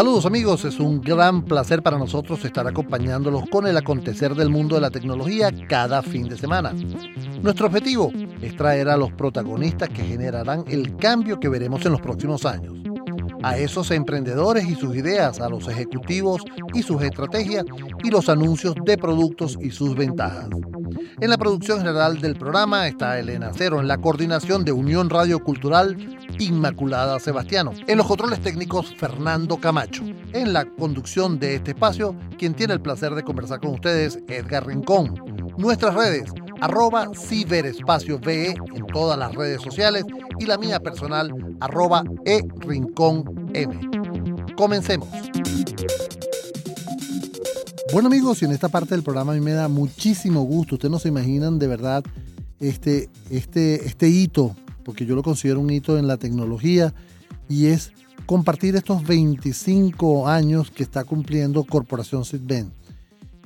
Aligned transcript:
Saludos 0.00 0.24
amigos, 0.24 0.64
es 0.64 0.80
un 0.80 1.02
gran 1.02 1.42
placer 1.42 1.82
para 1.82 1.98
nosotros 1.98 2.42
estar 2.46 2.66
acompañándolos 2.66 3.42
con 3.50 3.66
el 3.66 3.76
acontecer 3.76 4.34
del 4.34 4.48
mundo 4.48 4.76
de 4.76 4.80
la 4.80 4.90
tecnología 4.90 5.50
cada 5.68 6.00
fin 6.00 6.26
de 6.26 6.38
semana. 6.38 6.72
Nuestro 7.42 7.66
objetivo 7.66 8.10
es 8.40 8.56
traer 8.56 8.88
a 8.88 8.96
los 8.96 9.12
protagonistas 9.12 9.90
que 9.90 10.02
generarán 10.02 10.64
el 10.68 10.96
cambio 10.96 11.38
que 11.38 11.50
veremos 11.50 11.84
en 11.84 11.92
los 11.92 12.00
próximos 12.00 12.46
años. 12.46 12.79
A 13.42 13.58
esos 13.58 13.90
emprendedores 13.90 14.68
y 14.68 14.74
sus 14.74 14.94
ideas, 14.94 15.40
a 15.40 15.48
los 15.48 15.68
ejecutivos 15.68 16.42
y 16.74 16.82
sus 16.82 17.02
estrategias 17.02 17.64
y 18.02 18.10
los 18.10 18.28
anuncios 18.28 18.74
de 18.84 18.98
productos 18.98 19.56
y 19.60 19.70
sus 19.70 19.94
ventajas. 19.94 20.48
En 21.20 21.30
la 21.30 21.38
producción 21.38 21.78
general 21.78 22.20
del 22.20 22.36
programa 22.36 22.88
está 22.88 23.18
Elena 23.18 23.50
Cero, 23.54 23.80
en 23.80 23.88
la 23.88 23.98
coordinación 23.98 24.64
de 24.64 24.72
Unión 24.72 25.10
Radio 25.10 25.42
Cultural 25.42 25.96
Inmaculada 26.38 27.20
Sebastiano, 27.20 27.72
en 27.86 27.98
los 27.98 28.06
controles 28.06 28.40
técnicos 28.40 28.94
Fernando 28.96 29.58
Camacho, 29.58 30.02
en 30.32 30.52
la 30.52 30.64
conducción 30.64 31.38
de 31.38 31.56
este 31.56 31.72
espacio, 31.72 32.16
quien 32.38 32.54
tiene 32.54 32.74
el 32.74 32.80
placer 32.80 33.14
de 33.14 33.22
conversar 33.22 33.60
con 33.60 33.74
ustedes, 33.74 34.18
Edgar 34.28 34.66
Rincón. 34.66 35.14
Nuestras 35.58 35.94
redes, 35.94 36.32
arroba 36.60 37.08
ciberespacio 37.14 38.18
VE 38.18 38.54
en 38.74 38.86
todas 38.86 39.18
las 39.18 39.34
redes 39.34 39.62
sociales 39.62 40.04
y 40.38 40.46
la 40.46 40.58
mía 40.58 40.80
personal, 40.80 41.32
arroba 41.60 42.04
e 42.24 42.42
rincón 42.58 43.50
M. 43.54 43.80
Comencemos. 44.56 45.08
Bueno 47.92 48.08
amigos, 48.08 48.40
y 48.42 48.44
en 48.44 48.52
esta 48.52 48.68
parte 48.68 48.94
del 48.94 49.02
programa 49.02 49.32
a 49.32 49.34
mí 49.34 49.40
me 49.40 49.52
da 49.52 49.68
muchísimo 49.68 50.42
gusto, 50.42 50.76
ustedes 50.76 50.92
no 50.92 50.98
se 50.98 51.08
imaginan 51.08 51.58
de 51.58 51.66
verdad 51.66 52.04
este, 52.60 53.08
este, 53.30 53.86
este 53.86 54.08
hito, 54.08 54.54
porque 54.84 55.06
yo 55.06 55.16
lo 55.16 55.22
considero 55.22 55.60
un 55.60 55.70
hito 55.70 55.98
en 55.98 56.06
la 56.06 56.16
tecnología, 56.16 56.94
y 57.48 57.66
es 57.66 57.92
compartir 58.26 58.76
estos 58.76 59.04
25 59.04 60.28
años 60.28 60.70
que 60.70 60.84
está 60.84 61.02
cumpliendo 61.02 61.64
Corporación 61.64 62.24
Sitben. 62.24 62.72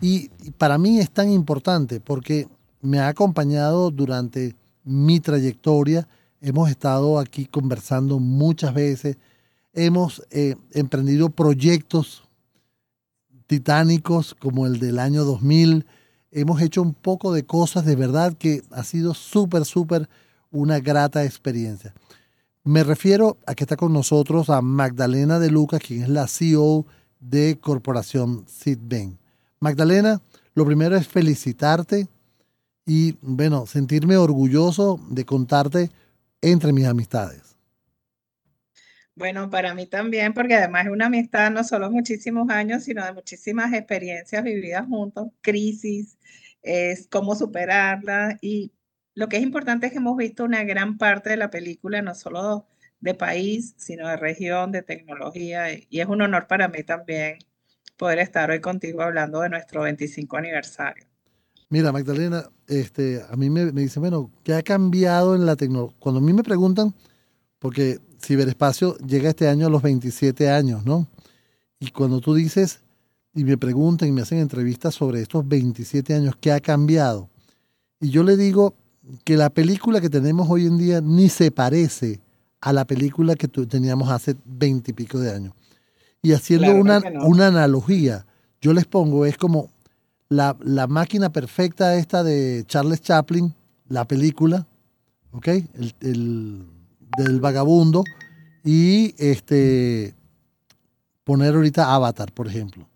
Y, 0.02 0.30
y 0.42 0.50
para 0.50 0.76
mí 0.76 0.98
es 0.98 1.10
tan 1.10 1.30
importante 1.30 2.00
porque 2.00 2.46
me 2.84 2.98
ha 3.00 3.08
acompañado 3.08 3.90
durante 3.90 4.54
mi 4.84 5.18
trayectoria, 5.18 6.06
hemos 6.42 6.68
estado 6.68 7.18
aquí 7.18 7.46
conversando 7.46 8.18
muchas 8.18 8.74
veces, 8.74 9.16
hemos 9.72 10.22
eh, 10.30 10.56
emprendido 10.72 11.30
proyectos 11.30 12.24
titánicos 13.46 14.34
como 14.34 14.66
el 14.66 14.78
del 14.78 14.98
año 14.98 15.24
2000. 15.24 15.86
Hemos 16.30 16.60
hecho 16.60 16.82
un 16.82 16.92
poco 16.92 17.32
de 17.32 17.46
cosas 17.46 17.86
de 17.86 17.96
verdad 17.96 18.34
que 18.34 18.62
ha 18.70 18.84
sido 18.84 19.14
súper, 19.14 19.64
súper 19.64 20.08
una 20.50 20.78
grata 20.80 21.24
experiencia. 21.24 21.94
Me 22.64 22.84
refiero 22.84 23.38
a 23.46 23.54
que 23.54 23.64
está 23.64 23.76
con 23.76 23.92
nosotros 23.92 24.50
a 24.50 24.60
Magdalena 24.60 25.38
de 25.38 25.50
Lucas, 25.50 25.80
quien 25.80 26.02
es 26.02 26.08
la 26.08 26.28
CEO 26.28 26.86
de 27.20 27.58
Corporación 27.58 28.44
Citbank. 28.46 29.16
Magdalena, 29.60 30.20
lo 30.54 30.66
primero 30.66 30.96
es 30.96 31.08
felicitarte 31.08 32.08
y, 32.86 33.16
bueno, 33.22 33.66
sentirme 33.66 34.16
orgulloso 34.16 35.00
de 35.08 35.24
contarte 35.24 35.90
entre 36.40 36.72
mis 36.72 36.86
amistades. 36.86 37.56
Bueno, 39.16 39.48
para 39.48 39.74
mí 39.74 39.86
también, 39.86 40.34
porque 40.34 40.56
además 40.56 40.86
es 40.86 40.92
una 40.92 41.06
amistad 41.06 41.50
no 41.50 41.62
solo 41.62 41.90
muchísimos 41.90 42.50
años, 42.50 42.82
sino 42.84 43.04
de 43.04 43.12
muchísimas 43.12 43.72
experiencias 43.72 44.42
vividas 44.42 44.86
juntos, 44.86 45.28
crisis, 45.40 46.18
es 46.62 47.06
cómo 47.08 47.36
superarla. 47.36 48.38
Y 48.40 48.72
lo 49.14 49.28
que 49.28 49.36
es 49.36 49.42
importante 49.44 49.86
es 49.86 49.92
que 49.92 49.98
hemos 49.98 50.16
visto 50.16 50.44
una 50.44 50.64
gran 50.64 50.98
parte 50.98 51.30
de 51.30 51.36
la 51.36 51.50
película, 51.50 52.02
no 52.02 52.14
solo 52.14 52.66
de 53.00 53.14
país, 53.14 53.74
sino 53.78 54.08
de 54.08 54.16
región, 54.16 54.72
de 54.72 54.82
tecnología. 54.82 55.66
Y 55.72 56.00
es 56.00 56.06
un 56.08 56.22
honor 56.22 56.46
para 56.48 56.68
mí 56.68 56.82
también 56.82 57.38
poder 57.96 58.18
estar 58.18 58.50
hoy 58.50 58.60
contigo 58.60 59.02
hablando 59.02 59.40
de 59.42 59.50
nuestro 59.50 59.82
25 59.82 60.36
aniversario. 60.36 61.13
Mira, 61.68 61.92
Magdalena, 61.92 62.48
este, 62.66 63.22
a 63.28 63.36
mí 63.36 63.50
me, 63.50 63.72
me 63.72 63.82
dicen, 63.82 64.02
bueno, 64.02 64.30
¿qué 64.42 64.54
ha 64.54 64.62
cambiado 64.62 65.34
en 65.34 65.46
la 65.46 65.56
tecnología? 65.56 65.96
Cuando 65.98 66.20
a 66.20 66.22
mí 66.22 66.32
me 66.32 66.42
preguntan, 66.42 66.94
porque 67.58 67.98
ciberespacio 68.20 68.96
llega 68.98 69.30
este 69.30 69.48
año 69.48 69.66
a 69.66 69.70
los 69.70 69.82
27 69.82 70.50
años, 70.50 70.84
¿no? 70.84 71.06
Y 71.78 71.90
cuando 71.90 72.20
tú 72.20 72.34
dices 72.34 72.80
y 73.34 73.44
me 73.44 73.58
preguntan 73.58 74.08
y 74.08 74.12
me 74.12 74.22
hacen 74.22 74.38
entrevistas 74.38 74.94
sobre 74.94 75.20
estos 75.20 75.46
27 75.46 76.14
años, 76.14 76.34
¿qué 76.40 76.52
ha 76.52 76.60
cambiado? 76.60 77.28
Y 78.00 78.10
yo 78.10 78.22
le 78.22 78.36
digo 78.36 78.74
que 79.24 79.36
la 79.36 79.50
película 79.50 80.00
que 80.00 80.08
tenemos 80.08 80.48
hoy 80.48 80.66
en 80.66 80.78
día 80.78 81.00
ni 81.00 81.28
se 81.28 81.50
parece 81.50 82.20
a 82.60 82.72
la 82.72 82.86
película 82.86 83.34
que 83.34 83.48
teníamos 83.48 84.10
hace 84.10 84.36
20 84.44 84.90
y 84.90 84.94
pico 84.94 85.18
de 85.18 85.32
años. 85.32 85.54
Y 86.22 86.32
haciendo 86.32 86.74
una, 86.74 87.02
una 87.24 87.48
analogía, 87.48 88.24
yo 88.60 88.72
les 88.72 88.86
pongo, 88.86 89.26
es 89.26 89.36
como 89.36 89.70
la, 90.34 90.56
la, 90.60 90.86
máquina 90.86 91.30
perfecta 91.30 91.96
esta 91.96 92.22
de 92.22 92.64
Charles 92.66 93.00
Chaplin, 93.00 93.54
la 93.88 94.06
película, 94.06 94.66
¿ok? 95.32 95.48
el 96.00 96.66
del 97.16 97.40
vagabundo 97.40 98.04
y 98.64 99.14
este 99.18 100.14
poner 101.24 101.54
ahorita 101.54 101.94
Avatar, 101.94 102.32
por 102.32 102.48
ejemplo. 102.48 102.88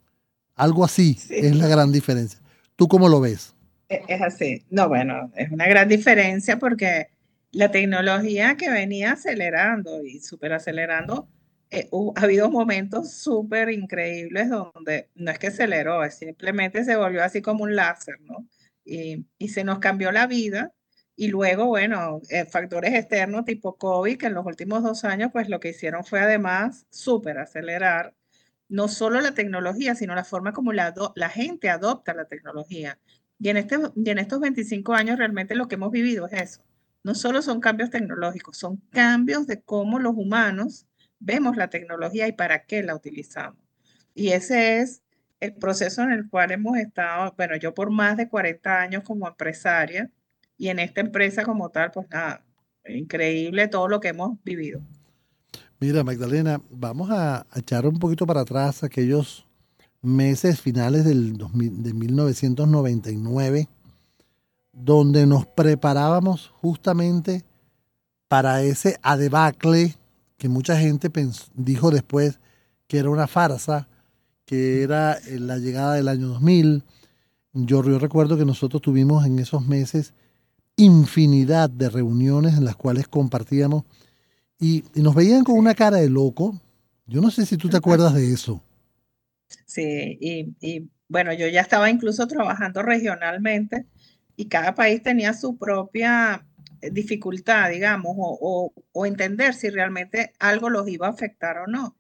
Algo 0.55 0.85
así 0.85 1.17
es 1.31 1.57
la 1.57 1.69
gran 1.69 1.93
diferencia. 1.93 2.41
¿Tú 2.77 2.89
cómo 2.89 3.09
lo 3.09 3.21
ves? 3.21 3.55
E, 3.89 4.03
es 4.09 4.21
así. 4.21 4.65
No, 4.71 4.89
bueno, 4.89 5.31
es 5.37 5.51
una 5.51 5.67
gran 5.67 5.89
diferencia 5.89 6.59
porque 6.59 7.09
la 7.53 7.71
tecnología 7.71 8.57
que 8.57 8.71
venía 8.71 9.13
acelerando 9.13 10.05
y 10.05 10.21
súper 10.21 10.53
eh, 11.71 11.89
ha 12.17 12.23
habido 12.23 12.51
momentos 12.51 13.13
súper 13.13 13.71
increíbles 13.71 14.51
donde 14.51 15.09
no 15.15 15.31
es 15.31 15.39
que 15.39 15.49
aceleró, 15.49 16.09
simplemente 16.11 16.85
se 16.85 16.97
volvió 16.97 17.23
así 17.23 17.43
como 17.43 17.65
un 17.65 17.77
láser, 17.77 18.21
¿no? 18.23 18.47
Y, 18.85 19.27
y 19.39 19.49
se 19.49 19.65
nos 19.65 19.79
cambió 19.79 20.13
la 20.13 20.27
vida 20.27 20.73
y 21.19 21.29
luego, 21.29 21.67
bueno, 21.67 22.21
eh, 22.31 22.47
factores 22.47 22.95
externos 22.95 23.45
tipo 23.45 23.77
COVID, 23.77 24.19
que 24.19 24.27
en 24.27 24.35
los 24.35 24.47
últimos 24.47 24.85
dos 24.85 25.05
años, 25.05 25.31
pues 25.33 25.49
lo 25.49 25.59
que 25.59 25.71
hicieron 25.71 26.05
fue 26.05 26.21
además 26.21 26.87
súper 26.91 27.39
acelerar 27.39 28.15
no 28.69 28.87
solo 28.89 29.21
la 29.21 29.35
tecnología, 29.35 29.95
sino 29.95 30.15
la 30.15 30.25
forma 30.25 30.53
como 30.53 30.73
la, 30.73 30.95
la 31.17 31.29
gente 31.29 31.71
adopta 31.71 32.15
la 32.15 32.27
tecnología. 32.27 33.01
Y 33.41 33.49
en, 33.49 33.57
este, 33.57 33.79
y 33.97 34.11
en 34.11 34.19
estos 34.19 34.41
25 34.41 34.95
años 34.95 35.19
realmente 35.19 35.55
lo 35.57 35.69
que 35.69 35.77
hemos 35.77 35.91
vivido 35.91 36.27
es 36.29 36.41
eso. 36.41 36.63
No 37.03 37.15
solo 37.15 37.43
son 37.43 37.61
cambios 37.61 37.91
tecnológicos, 37.91 38.57
son 38.59 38.77
cambios 38.91 39.47
de 39.47 39.63
cómo 39.63 39.99
los 39.99 40.15
humanos 40.17 40.87
vemos 41.21 41.57
la 41.57 41.69
tecnología 41.69 42.29
y 42.29 42.33
para 42.33 42.65
qué 42.65 42.83
la 42.83 42.95
utilizamos. 42.95 43.61
Y 44.15 44.31
ese 44.31 44.81
es 44.81 45.03
el 45.41 45.55
proceso 45.55 46.03
en 46.03 46.11
el 46.11 46.29
cual 46.29 46.51
hemos 46.51 46.77
estado, 46.77 47.33
bueno, 47.37 47.57
yo 47.57 47.75
por 47.75 47.91
más 47.91 48.17
de 48.17 48.29
40 48.29 48.81
años 48.81 49.03
como 49.05 49.29
empresaria, 49.29 50.11
y 50.57 50.69
en 50.69 50.81
esta 50.81 51.01
empresa 51.01 51.45
como 51.45 51.71
tal, 51.71 51.93
pues 51.93 52.09
nada, 52.11 52.45
increíble 52.87 53.69
todo 53.69 53.87
lo 53.89 54.01
que 54.01 54.09
hemos 54.09 54.43
vivido. 54.43 54.81
Mira, 55.81 56.03
Magdalena, 56.03 56.61
vamos 56.71 57.09
a, 57.13 57.47
echar 57.55 57.87
un 57.87 58.01
poquito 58.01 58.27
para 58.27 58.41
atrás 58.41 58.83
aquellos 58.83 59.47
meses 60.03 60.61
finales 60.61 61.05
del 61.05 61.39
de 61.39 61.95
1999, 61.95 63.69
donde 64.73 65.27
nos 65.27 65.47
preparábamos 65.47 66.49
justamente 66.49 67.45
para 68.27 68.63
ese 68.63 68.99
adebacle 69.03 69.95
que 70.39 70.49
mucha 70.49 70.79
gente 70.79 71.11
dijo 71.55 71.91
después 71.91 72.41
que 72.87 72.99
era 72.99 73.11
una 73.11 73.27
farsa, 73.27 73.89
que 74.47 74.83
era 74.83 75.19
la 75.31 75.59
llegada 75.59 75.95
del 75.95 76.09
año 76.09 76.29
2000. 76.29 76.85
Yo, 77.53 77.85
yo 77.85 77.99
recuerdo 77.99 78.39
que 78.39 78.47
nosotros 78.47 78.81
tuvimos 78.81 79.27
en 79.27 79.39
esos 79.39 79.67
meses 79.67 80.15
infinidad 80.77 81.69
de 81.69 81.91
reuniones 81.91 82.57
en 82.57 82.65
las 82.65 82.77
cuales 82.77 83.09
compartíamos 83.09 83.85
y, 84.61 84.85
nos 84.95 85.15
veían 85.15 85.45
con 85.45 85.57
una 85.57 85.75
cara 85.75 85.99
de 85.99 86.09
loco. 86.09 86.59
Yo 87.07 87.21
no 87.21 87.31
sé 87.31 87.47
si 87.47 87.57
tú 87.57 87.69
te 87.69 87.77
acuerdas 87.77 88.15
de 88.15 88.33
eso. 88.33 88.63
Sí, 89.67 90.19
y, 90.21 90.89
bueno, 91.09 91.33
yo 91.33 91.47
ya 91.49 91.61
estaba 91.61 91.91
incluso 91.91 92.27
trabajando 92.27 92.83
regionalmente 92.83 93.87
y 94.37 94.47
cada 94.47 94.75
país 94.75 95.03
tenía 95.03 95.33
su 95.33 95.57
propia 95.57 96.35
eh, 96.37 96.48
dificultad, 96.81 97.71
digamos, 97.71 98.15
o, 98.19 98.73
entender 99.07 99.55
si 99.55 99.71
realmente 99.71 100.33
algo 100.39 100.71
los 100.71 100.89
iba 100.89 101.07
a 101.07 101.11
afectar 101.11 101.59
o 101.59 101.67
no. 101.67 101.97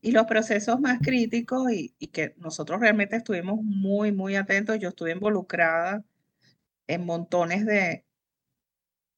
Y 0.00 0.12
los 0.12 0.26
procesos 0.26 0.80
más 0.80 1.00
críticos 1.00 1.70
y, 1.72 1.90
que 2.08 2.34
nosotros 2.38 2.80
realmente 2.80 3.16
estuvimos 3.16 3.60
muy, 3.62 4.12
muy 4.12 4.36
atentos, 4.36 4.78
yo 4.78 4.90
estuve 4.90 5.12
involucrada 5.12 6.04
en 6.88 7.06
montones 7.06 7.66
de, 7.66 8.04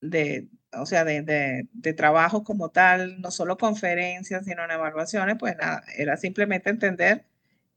de, 0.01 0.49
o 0.73 0.87
sea, 0.87 1.05
de, 1.05 1.23
de, 1.23 1.69
de, 1.73 1.93
trabajo 1.95 2.45
como 2.45 2.71
tal, 2.71 3.21
no 3.21 3.31
solo 3.31 3.57
conferencias, 3.59 4.45
sino 4.45 4.65
en 4.65 4.71
evaluaciones, 4.73 5.37
pues 5.39 5.57
nada, 5.57 5.85
era 5.97 6.17
simplemente 6.17 6.71
entender 6.71 7.27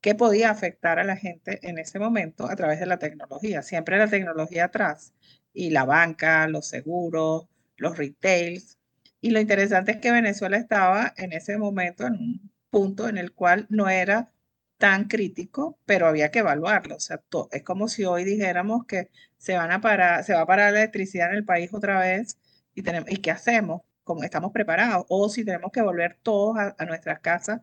qué 0.02 0.16
podía 0.16 0.52
afectar 0.52 1.00
a 1.00 1.04
la 1.04 1.18
gente 1.18 1.60
en 1.68 1.78
ese 1.80 2.00
momento 2.00 2.50
a 2.50 2.56
través 2.56 2.80
de 2.80 2.86
la 2.86 3.00
tecnología. 3.00 3.62
Siempre 3.64 3.98
la 3.98 4.08
tecnología 4.10 4.66
atrás 4.66 5.14
y 5.58 5.72
la 5.72 5.86
banca, 5.86 6.48
los 6.48 6.68
seguros, 6.68 7.48
los 7.78 7.98
retails. 7.98 8.78
Y 9.22 9.32
lo 9.32 9.40
interesante 9.40 9.92
es 9.94 9.98
que 9.98 10.12
Venezuela 10.12 10.58
estaba 10.58 11.14
en 11.18 11.34
ese 11.34 11.58
momento 11.58 12.06
en 12.06 12.14
un 12.14 12.52
punto 12.70 13.10
en 13.10 13.18
el 13.18 13.34
cual 13.34 13.66
no 13.70 13.90
era 13.90 14.32
tan 14.78 15.06
crítico, 15.06 15.80
pero 15.86 16.08
había 16.08 16.30
que 16.30 16.40
evaluarlo. 16.40 16.98
O 16.98 17.00
sea, 17.00 17.22
es 17.52 17.64
como 17.64 17.88
si 17.88 18.06
hoy 18.06 18.24
dijéramos 18.24 18.86
que 18.86 19.10
se, 19.38 19.58
van 19.58 19.72
a 19.72 19.82
parar, 19.82 20.24
se 20.24 20.34
va 20.34 20.42
a 20.42 20.46
parar 20.46 20.74
la 20.74 20.82
electricidad 20.82 21.32
en 21.32 21.38
el 21.38 21.46
país 21.46 21.74
otra 21.74 22.00
vez 22.00 22.38
y, 22.76 22.84
tenemos, 22.84 23.10
¿y 23.12 23.18
qué 23.18 23.32
hacemos? 23.32 23.82
¿Cómo 24.04 24.24
estamos 24.24 24.52
preparados? 24.52 25.06
O 25.10 25.28
si 25.30 25.44
tenemos 25.44 25.72
que 25.72 25.82
volver 25.82 26.20
todos 26.22 26.58
a, 26.58 26.76
a 26.78 26.86
nuestras 26.86 27.20
casas, 27.20 27.62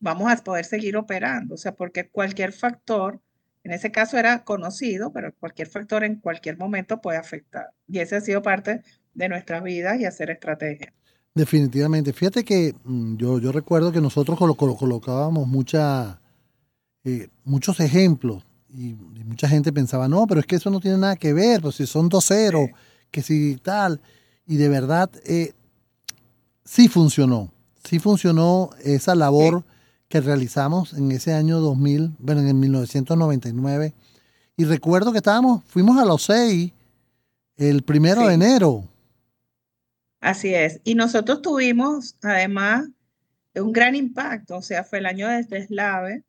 vamos 0.00 0.30
a 0.30 0.36
poder 0.44 0.66
seguir 0.66 0.96
operando. 0.98 1.54
O 1.54 1.58
sea, 1.58 1.74
porque 1.74 2.08
cualquier 2.10 2.52
factor, 2.52 3.20
en 3.62 3.72
ese 3.72 3.90
caso 3.90 4.16
era 4.16 4.44
conocido, 4.44 5.12
pero 5.12 5.34
cualquier 5.38 5.68
factor 5.68 6.04
en 6.04 6.16
cualquier 6.16 6.56
momento 6.56 7.00
puede 7.00 7.18
afectar. 7.18 7.66
Y 7.86 7.98
ese 7.98 8.16
ha 8.16 8.20
sido 8.20 8.42
parte 8.42 8.82
de 9.14 9.28
nuestras 9.28 9.62
vidas 9.62 10.00
y 10.00 10.06
hacer 10.06 10.30
estrategia. 10.30 10.92
Definitivamente. 11.34 12.12
Fíjate 12.12 12.44
que 12.44 12.74
mm, 12.84 13.16
yo, 13.16 13.38
yo 13.38 13.52
recuerdo 13.52 13.92
que 13.92 14.00
nosotros 14.00 14.38
colocábamos 14.38 15.46
mucha, 15.46 16.20
eh, 17.04 17.28
muchos 17.44 17.80
ejemplos 17.80 18.44
y, 18.68 18.94
mucha 19.24 19.48
gente 19.48 19.72
pensaba, 19.72 20.08
no, 20.08 20.26
pero 20.26 20.40
es 20.40 20.46
que 20.46 20.56
eso 20.56 20.70
no 20.70 20.80
tiene 20.80 20.98
nada 20.98 21.16
que 21.16 21.32
ver, 21.32 21.60
pues 21.60 21.76
si 21.76 21.86
son 21.86 22.08
dos 22.08 22.26
ceros, 22.26 22.68
que 23.10 23.22
si 23.22 23.56
tal. 23.62 24.00
Y 24.46 24.56
de 24.56 24.68
verdad, 24.68 25.08
eh, 25.24 25.52
sí 26.64 26.88
funcionó, 26.88 27.52
sí 27.84 28.00
funcionó 28.00 28.70
esa 28.82 29.14
labor 29.14 29.64
que 30.10 30.20
realizamos 30.20 30.92
en 30.94 31.12
ese 31.12 31.32
año 31.32 31.60
2000, 31.60 32.16
bueno, 32.18 32.40
en 32.42 32.58
1999. 32.58 33.94
Y 34.56 34.64
recuerdo 34.64 35.12
que 35.12 35.18
estábamos, 35.18 35.62
fuimos 35.64 35.98
a 35.98 36.04
los 36.04 36.24
seis 36.24 36.72
el 37.56 37.84
primero 37.84 38.26
de 38.26 38.34
enero. 38.34 38.84
Así 40.20 40.52
es. 40.52 40.80
Y 40.82 40.96
nosotros 40.96 41.42
tuvimos, 41.42 42.16
además, 42.22 42.88
un 43.54 43.72
gran 43.72 43.94
impacto, 43.94 44.56
o 44.56 44.62
sea, 44.62 44.82
fue 44.82 44.98
el 44.98 45.06
año 45.06 45.28
del 45.28 45.46
deslave, 45.46 46.24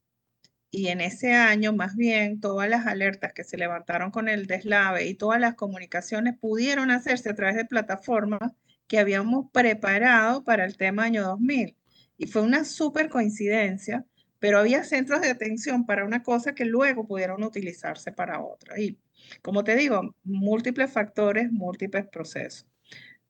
y 0.70 0.88
en 0.88 1.02
ese 1.02 1.34
año, 1.34 1.74
más 1.74 1.96
bien, 1.96 2.40
todas 2.40 2.70
las 2.70 2.86
alertas 2.86 3.34
que 3.34 3.44
se 3.44 3.58
levantaron 3.58 4.12
con 4.12 4.30
el 4.30 4.46
deslave 4.46 5.08
y 5.08 5.16
todas 5.16 5.42
las 5.42 5.56
comunicaciones 5.56 6.38
pudieron 6.40 6.92
hacerse 6.92 7.30
a 7.32 7.36
través 7.36 7.56
de 7.56 7.66
plataformas 7.66 8.54
que 8.88 9.00
habíamos 9.00 9.50
preparado 9.52 10.44
para 10.44 10.66
el 10.66 10.78
tema 10.78 11.04
año 11.06 11.24
2000. 11.24 11.76
Y 12.22 12.28
fue 12.28 12.42
una 12.42 12.64
súper 12.66 13.10
coincidencia, 13.10 14.06
pero 14.40 14.60
había 14.60 14.84
centros 14.84 15.22
de 15.22 15.30
atención 15.30 15.86
para 15.86 16.06
una 16.06 16.24
cosa 16.24 16.54
que 16.54 16.66
luego 16.66 17.08
pudieron 17.08 17.44
utilizarse 17.44 18.12
para 18.12 18.42
otra. 18.42 18.80
Y 18.80 18.98
como 19.42 19.64
te 19.64 19.76
digo, 19.76 20.16
múltiples 20.24 20.92
factores, 20.92 21.52
múltiples 21.52 22.08
procesos 22.08 22.68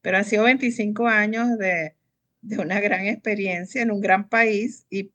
pero 0.01 0.17
han 0.17 0.25
sido 0.25 0.43
25 0.43 1.07
años 1.07 1.57
de, 1.57 1.95
una 2.57 2.79
gran 2.79 3.05
experiencia 3.05 3.81
en 3.81 3.91
un 3.91 4.01
gran 4.01 4.27
país 4.27 4.85
y 4.89 5.11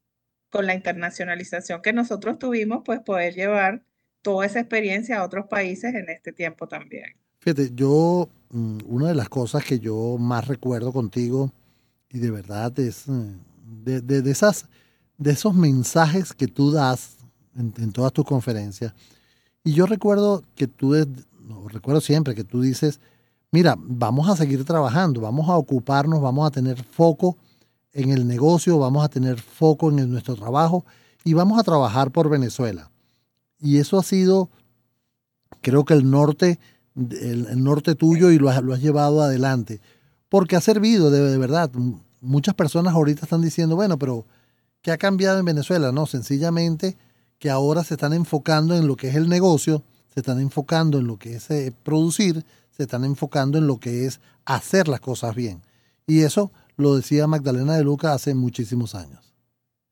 con 0.49 0.67
la 0.67 0.75
internacionalización 0.75 1.83
que 1.83 1.93
nosotros 1.93 2.39
tuvimos, 2.39 2.83
pues 2.85 3.01
poder 3.01 3.35
llevar 3.35 3.83
toda 4.23 4.47
esa 4.47 4.61
experiencia 4.61 5.19
a 5.19 5.25
otros 5.25 5.47
países 5.49 5.95
en 5.95 6.09
este 6.09 6.33
tiempo 6.33 6.69
también. 6.69 7.17
Fíjate, 7.41 7.71
yo, 7.75 8.29
mm, 8.51 8.79
una 8.87 9.09
de 9.09 9.15
las 9.15 9.29
cosas 9.29 9.65
que 9.65 9.81
yo 9.81 10.17
más 10.19 10.47
recuerdo 10.47 10.93
contigo, 10.93 11.53
y 12.11 12.21
de 12.21 12.31
verdad 12.31 12.79
es 12.79 13.07
eh, 13.87 14.01
de, 14.01 14.31
esas, 14.31 14.67
de 15.19 15.33
esos 15.33 15.55
mensajes 15.55 16.33
que 16.33 16.47
tú 16.47 16.71
das 16.71 17.17
en, 17.57 17.93
todas 17.93 18.13
tus 18.13 18.25
conferencias, 18.25 18.93
y 19.65 19.73
yo 19.73 19.87
recuerdo 19.87 20.43
que 20.55 20.67
tú, 20.67 20.95
recuerdo 21.69 22.01
siempre 22.01 22.35
que 22.35 22.45
tú 22.45 22.61
dices, 22.61 23.01
mira, 23.51 23.75
vamos 23.79 24.29
a 24.29 24.37
seguir 24.37 24.65
trabajando, 24.65 25.21
vamos 25.21 25.49
a 25.49 25.57
ocuparnos, 25.57 26.21
vamos 26.21 26.47
a 26.47 26.51
tener 26.51 26.83
foco 26.83 27.37
en 27.93 28.11
el 28.11 28.29
negocio, 28.29 28.79
vamos 28.79 29.05
a 29.05 29.09
tener 29.09 29.41
foco 29.41 29.91
en 29.91 30.11
nuestro 30.11 30.37
trabajo 30.37 30.85
y 31.25 31.33
vamos 31.35 31.59
a 31.59 31.65
trabajar 31.65 32.11
por 32.11 32.29
Venezuela. 32.29 32.91
Y 33.59 33.79
eso 33.79 33.99
ha 33.99 34.03
sido, 34.03 34.51
creo 35.63 35.85
que 35.85 35.95
el 35.95 36.09
norte, 36.09 36.61
el, 36.95 37.63
norte 37.65 37.95
tuyo 37.95 38.31
y 38.31 38.39
lo 38.39 38.51
has, 38.51 38.63
lo 38.63 38.75
has, 38.75 38.81
llevado 38.81 39.23
adelante, 39.23 39.81
porque 40.29 40.55
ha 40.55 40.61
servido 40.61 41.11
de, 41.11 41.21
de 41.21 41.39
verdad. 41.39 41.71
Muchas 42.21 42.55
personas 42.55 42.95
ahorita 42.95 43.23
están 43.23 43.43
diciendo, 43.43 43.77
bueno, 43.77 43.99
pero 43.99 44.27
¿qué 44.83 44.91
ha 44.93 44.99
cambiado 44.99 45.39
en 45.39 45.45
Venezuela? 45.45 45.93
No, 45.93 46.07
sencillamente 46.07 46.97
que 47.39 47.51
ahora 47.51 47.85
se 47.85 47.95
están 47.95 48.13
enfocando 48.13 48.77
en 48.77 48.87
lo 48.87 48.97
que 48.97 49.09
es 49.09 49.15
el 49.15 49.29
negocio, 49.29 49.83
se 50.09 50.21
están 50.21 50.41
enfocando 50.41 50.99
en 50.99 51.07
lo 51.07 51.19
que 51.19 51.35
es 51.35 51.51
eh, 51.51 51.73
producir, 51.83 52.45
se 52.71 52.85
están 52.85 53.05
enfocando 53.05 53.59
en 53.59 53.67
lo 53.67 53.79
que 53.79 54.07
es 54.07 54.21
hacer 54.45 54.89
las 54.89 55.01
cosas 55.01 55.35
bien. 55.35 55.63
Y 56.07 56.23
eso 56.23 56.53
lo 56.77 56.97
decía 56.97 57.27
Magdalena 57.27 57.77
de 57.77 57.85
Luca 57.85 58.13
hace 58.13 58.35
muchísimos 58.35 58.95
años. 58.95 59.35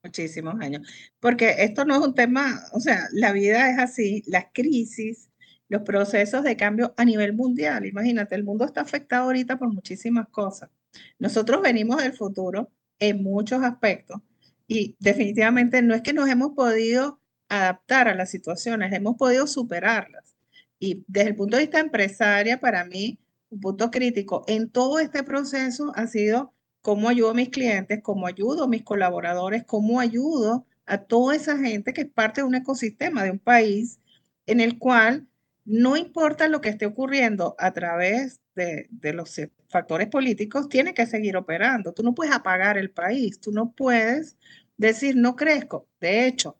Muchísimos 0.02 0.54
años. 0.60 0.86
Porque 1.18 1.56
esto 1.58 1.84
no 1.84 1.96
es 1.96 2.00
un 2.00 2.14
tema, 2.14 2.62
o 2.72 2.80
sea, 2.80 3.08
la 3.12 3.32
vida 3.32 3.70
es 3.70 3.78
así, 3.78 4.22
las 4.26 4.46
crisis, 4.52 5.28
los 5.68 5.82
procesos 5.82 6.44
de 6.44 6.56
cambio 6.56 6.94
a 6.96 7.04
nivel 7.04 7.32
mundial. 7.32 7.86
Imagínate, 7.86 8.34
el 8.34 8.44
mundo 8.44 8.64
está 8.64 8.82
afectado 8.82 9.24
ahorita 9.24 9.58
por 9.58 9.72
muchísimas 9.72 10.28
cosas. 10.28 10.70
Nosotros 11.18 11.62
venimos 11.62 12.02
del 12.02 12.12
futuro 12.12 12.70
en 12.98 13.22
muchos 13.22 13.62
aspectos 13.62 14.20
y 14.66 14.96
definitivamente 14.98 15.82
no 15.82 15.94
es 15.94 16.02
que 16.02 16.12
nos 16.12 16.28
hemos 16.28 16.52
podido 16.52 17.20
adaptar 17.48 18.08
a 18.08 18.14
las 18.14 18.30
situaciones, 18.30 18.92
hemos 18.92 19.16
podido 19.16 19.46
superarlas. 19.46 20.34
Y 20.78 21.04
desde 21.06 21.30
el 21.30 21.36
punto 21.36 21.56
de 21.56 21.64
vista 21.64 21.80
empresaria, 21.80 22.60
para 22.60 22.84
mí, 22.84 23.18
un 23.50 23.60
punto 23.60 23.90
crítico 23.90 24.44
en 24.48 24.70
todo 24.70 24.98
este 24.98 25.22
proceso 25.22 25.92
ha 25.94 26.06
sido 26.06 26.52
cómo 26.80 27.08
ayudo 27.08 27.30
a 27.30 27.34
mis 27.34 27.50
clientes, 27.50 28.00
cómo 28.02 28.26
ayudo 28.26 28.64
a 28.64 28.68
mis 28.68 28.82
colaboradores, 28.82 29.64
cómo 29.64 30.00
ayudo 30.00 30.66
a 30.86 30.98
toda 30.98 31.34
esa 31.36 31.56
gente 31.58 31.92
que 31.92 32.02
es 32.02 32.10
parte 32.10 32.40
de 32.40 32.46
un 32.46 32.54
ecosistema, 32.54 33.22
de 33.22 33.30
un 33.30 33.38
país 33.38 34.00
en 34.46 34.60
el 34.60 34.78
cual 34.78 35.26
no 35.64 35.96
importa 35.96 36.48
lo 36.48 36.60
que 36.60 36.68
esté 36.68 36.86
ocurriendo 36.86 37.54
a 37.58 37.72
través 37.72 38.40
de, 38.54 38.86
de, 38.90 39.12
los 39.14 39.30
factores 39.74 40.06
políticos, 40.06 40.68
tiene 40.68 40.94
que 40.94 41.04
seguir 41.04 41.36
operando. 41.36 41.92
Tú 41.92 42.04
no 42.04 42.14
puedes 42.14 42.32
apagar 42.32 42.78
el 42.78 42.92
país, 42.92 43.40
tú 43.40 43.50
no 43.50 43.72
puedes 43.72 44.36
decir 44.76 45.16
no 45.16 45.34
crezco. 45.34 45.88
De 46.00 46.28
hecho, 46.28 46.56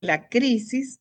la 0.00 0.30
crisis 0.30 0.98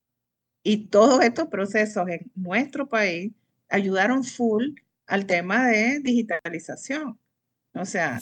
y 0.64 0.88
todos 0.88 1.24
estos 1.24 1.48
procesos 1.48 2.10
en 2.10 2.30
nuestro 2.36 2.90
país 2.90 3.32
ayudaron 3.70 4.26
full 4.26 4.74
al 5.08 5.26
tema 5.28 5.68
de 5.68 6.02
digitalización. 6.02 7.18
O 7.74 7.86
sea, 7.86 8.20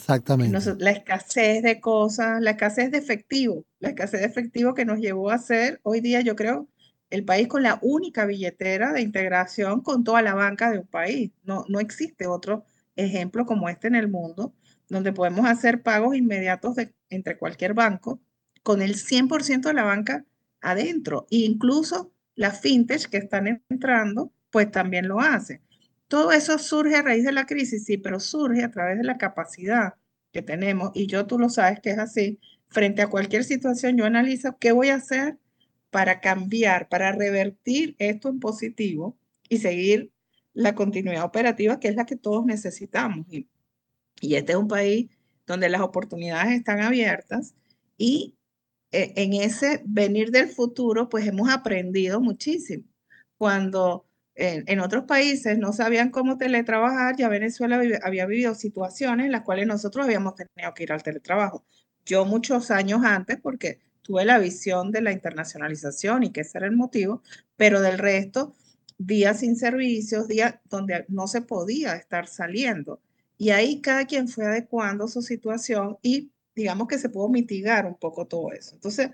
la 0.78 0.90
escasez 0.92 1.64
de 1.64 1.80
cosas, 1.80 2.40
la 2.40 2.52
escasez 2.52 2.92
de 2.92 2.98
efectivo, 2.98 3.64
la 3.80 3.88
escasez 3.88 4.20
de 4.20 4.26
efectivo 4.26 4.74
que 4.74 4.84
nos 4.84 5.00
llevó 5.00 5.30
a 5.30 5.38
ser 5.38 5.80
hoy 5.82 6.00
día, 6.00 6.20
yo 6.20 6.36
creo, 6.36 6.68
el 7.10 7.24
país 7.24 7.48
con 7.48 7.64
la 7.64 7.80
única 7.82 8.26
billetera 8.26 8.92
de 8.92 9.00
integración 9.00 9.80
con 9.80 10.04
toda 10.04 10.22
la 10.22 10.34
banca 10.34 10.70
de 10.70 10.78
un 10.78 10.86
país. 10.86 11.32
No, 11.42 11.64
no 11.68 11.80
existe 11.80 12.28
otro 12.28 12.64
ejemplo 12.96 13.46
como 13.46 13.68
este 13.68 13.88
en 13.88 13.94
el 13.94 14.08
mundo, 14.08 14.54
donde 14.88 15.12
podemos 15.12 15.46
hacer 15.46 15.82
pagos 15.82 16.16
inmediatos 16.16 16.76
de, 16.76 16.94
entre 17.10 17.38
cualquier 17.38 17.74
banco 17.74 18.20
con 18.62 18.82
el 18.82 18.96
100% 18.96 19.68
de 19.68 19.74
la 19.74 19.84
banca 19.84 20.24
adentro. 20.60 21.26
E 21.30 21.38
incluso 21.38 22.12
las 22.34 22.60
fintech 22.60 23.06
que 23.06 23.18
están 23.18 23.62
entrando, 23.68 24.32
pues 24.50 24.70
también 24.70 25.08
lo 25.08 25.20
hacen. 25.20 25.60
Todo 26.08 26.32
eso 26.32 26.58
surge 26.58 26.96
a 26.96 27.02
raíz 27.02 27.24
de 27.24 27.32
la 27.32 27.46
crisis, 27.46 27.84
sí, 27.84 27.98
pero 27.98 28.20
surge 28.20 28.62
a 28.62 28.70
través 28.70 28.98
de 28.98 29.04
la 29.04 29.18
capacidad 29.18 29.94
que 30.32 30.42
tenemos, 30.42 30.90
y 30.94 31.06
yo 31.06 31.26
tú 31.26 31.38
lo 31.38 31.48
sabes 31.48 31.80
que 31.80 31.90
es 31.90 31.98
así, 31.98 32.40
frente 32.68 33.02
a 33.02 33.08
cualquier 33.08 33.44
situación 33.44 33.96
yo 33.96 34.04
analizo 34.04 34.58
qué 34.58 34.72
voy 34.72 34.88
a 34.88 34.96
hacer 34.96 35.38
para 35.90 36.20
cambiar, 36.20 36.88
para 36.88 37.12
revertir 37.12 37.94
esto 38.00 38.28
en 38.28 38.40
positivo 38.40 39.16
y 39.48 39.58
seguir 39.58 40.10
la 40.54 40.74
continuidad 40.74 41.24
operativa 41.24 41.80
que 41.80 41.88
es 41.88 41.96
la 41.96 42.06
que 42.06 42.16
todos 42.16 42.44
necesitamos. 42.46 43.26
Y, 43.30 43.48
y 44.20 44.36
este 44.36 44.52
es 44.52 44.58
un 44.58 44.68
país 44.68 45.10
donde 45.46 45.68
las 45.68 45.82
oportunidades 45.82 46.54
están 46.54 46.80
abiertas 46.80 47.54
y 47.98 48.34
e, 48.92 49.12
en 49.16 49.34
ese 49.34 49.82
venir 49.84 50.30
del 50.30 50.48
futuro, 50.48 51.08
pues 51.08 51.26
hemos 51.26 51.50
aprendido 51.50 52.20
muchísimo. 52.20 52.84
Cuando 53.36 54.06
en, 54.36 54.80
otros 54.80 55.04
países 55.04 55.58
no 55.58 55.72
sabían 55.72 56.10
cómo 56.10 56.38
teletrabajar, 56.38 57.16
ya 57.16 57.28
Venezuela 57.28 57.80
había 58.02 58.26
vivido 58.26 58.54
situaciones 58.54 59.26
en 59.26 59.32
las 59.32 59.42
cuales 59.42 59.66
nosotros 59.66 60.04
habíamos 60.04 60.34
tenido 60.34 60.74
que 60.74 60.84
ir 60.84 60.92
al 60.92 61.02
teletrabajo. 61.02 61.64
Yo 62.04 62.24
muchos 62.24 62.70
años 62.70 63.02
antes, 63.04 63.38
porque 63.40 63.80
tuve 64.02 64.24
la 64.24 64.38
visión 64.38 64.90
de 64.90 65.02
la 65.02 65.12
internacionalización 65.12 66.24
y 66.24 66.30
que 66.30 66.42
ese 66.42 66.58
era 66.58 66.66
el 66.66 66.76
motivo, 66.76 67.22
pero 67.56 67.80
del 67.80 67.98
resto, 67.98 68.54
días 68.98 69.40
sin 69.40 69.56
servicios, 69.56 70.28
días 70.28 70.56
donde 70.64 71.04
no 71.08 71.26
se 71.26 71.42
podía 71.42 71.94
estar 71.94 72.26
saliendo. 72.28 73.00
Y 73.36 73.50
ahí 73.50 73.80
cada 73.80 74.06
quien 74.06 74.28
fue 74.28 74.46
adecuando 74.46 75.08
su 75.08 75.22
situación 75.22 75.98
y 76.02 76.30
digamos 76.54 76.88
que 76.88 76.98
se 76.98 77.08
pudo 77.08 77.28
mitigar 77.28 77.86
un 77.86 77.96
poco 77.96 78.26
todo 78.26 78.52
eso. 78.52 78.74
Entonces, 78.74 79.10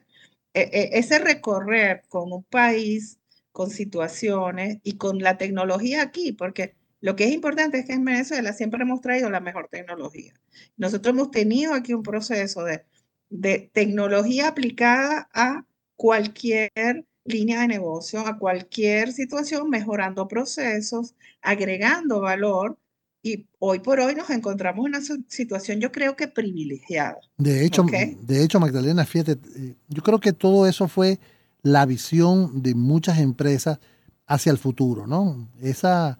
e, 0.55 0.63
e, 0.63 0.99
ese 0.99 1.19
recorrer 1.19 2.03
con 2.09 2.33
un 2.33 2.45
país, 2.45 3.19
con 3.53 3.71
situaciones 3.71 4.79
y 4.83 4.97
con 4.97 5.19
la 5.21 5.39
tecnología 5.39 6.03
aquí, 6.03 6.33
porque 6.33 6.75
lo 7.01 7.17
que 7.17 7.25
es 7.25 7.33
importante 7.33 7.79
es 7.79 7.87
que 7.87 7.95
en 7.95 8.05
Venezuela 8.05 8.53
siempre 8.53 8.83
hemos 8.83 9.01
traído 9.01 9.31
la 9.31 9.41
mejor 9.41 9.69
tecnología. 9.71 10.35
Nosotros 10.77 11.15
hemos 11.15 11.31
tenido 11.31 11.73
aquí 11.75 11.95
un 11.95 12.03
proceso 12.03 12.65
de 12.65 12.85
de 13.31 13.71
tecnología 13.73 14.49
aplicada 14.49 15.31
a 15.33 15.65
cualquier 15.97 17.07
línea 17.25 17.61
de 17.61 17.69
negocio, 17.69 18.21
a 18.21 18.39
cualquier 18.39 19.13
situación, 19.13 19.69
mejorando 19.69 20.27
procesos, 20.29 21.15
agregando 21.43 22.21
valor. 22.21 22.79
Y 23.23 23.47
hoy 23.59 23.81
por 23.81 24.01
hoy 24.01 24.15
nos 24.15 24.31
encontramos 24.31 24.87
en 24.87 24.95
una 24.95 25.01
situación, 25.29 25.79
yo 25.79 25.93
creo 25.93 26.17
que 26.17 26.27
privilegiada. 26.27 27.19
De 27.37 27.67
hecho, 27.67 27.85
de 27.85 28.43
hecho, 28.43 28.59
Magdalena, 28.61 29.05
fíjate, 29.05 29.33
eh, 29.57 29.75
yo 29.89 30.03
creo 30.03 30.21
que 30.21 30.33
todo 30.33 30.67
eso 30.67 30.89
fue 30.89 31.19
la 31.63 31.85
visión 31.85 32.63
de 32.63 32.75
muchas 32.75 33.19
empresas 33.19 33.79
hacia 34.27 34.51
el 34.51 34.57
futuro, 34.57 35.07
¿no? 35.07 35.51
Esa, 35.61 36.19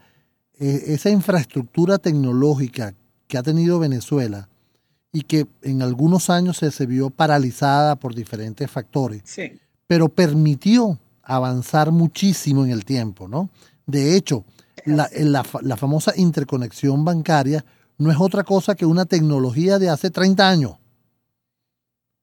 e, 0.59 0.93
esa 0.93 1.09
infraestructura 1.09 1.97
tecnológica 1.97 2.95
que 3.27 3.39
ha 3.39 3.43
tenido 3.43 3.79
Venezuela 3.79 4.51
y 5.11 5.23
que 5.23 5.47
en 5.63 5.81
algunos 5.81 6.29
años 6.29 6.59
se, 6.59 6.71
se 6.71 6.85
vio 6.85 7.09
paralizada 7.09 7.97
por 7.97 8.15
diferentes 8.15 8.71
factores. 8.71 9.23
Sí 9.25 9.59
pero 9.91 10.09
permitió 10.09 11.01
avanzar 11.25 11.91
muchísimo 11.91 12.65
en 12.65 12.71
el 12.71 12.85
tiempo, 12.85 13.27
¿no? 13.27 13.51
De 13.87 14.15
hecho, 14.15 14.45
la, 14.85 15.11
la, 15.63 15.77
famosa 15.77 16.13
interconexión 16.15 17.05
bancaria 17.05 17.65
no 17.99 18.13
es 18.13 18.17
otra 18.21 18.45
cosa 18.45 18.77
que 18.77 18.87
una 18.87 19.05
tecnología 19.05 19.81
de 19.81 19.91
hace 19.91 20.11
30 20.11 20.49
años. 20.49 20.77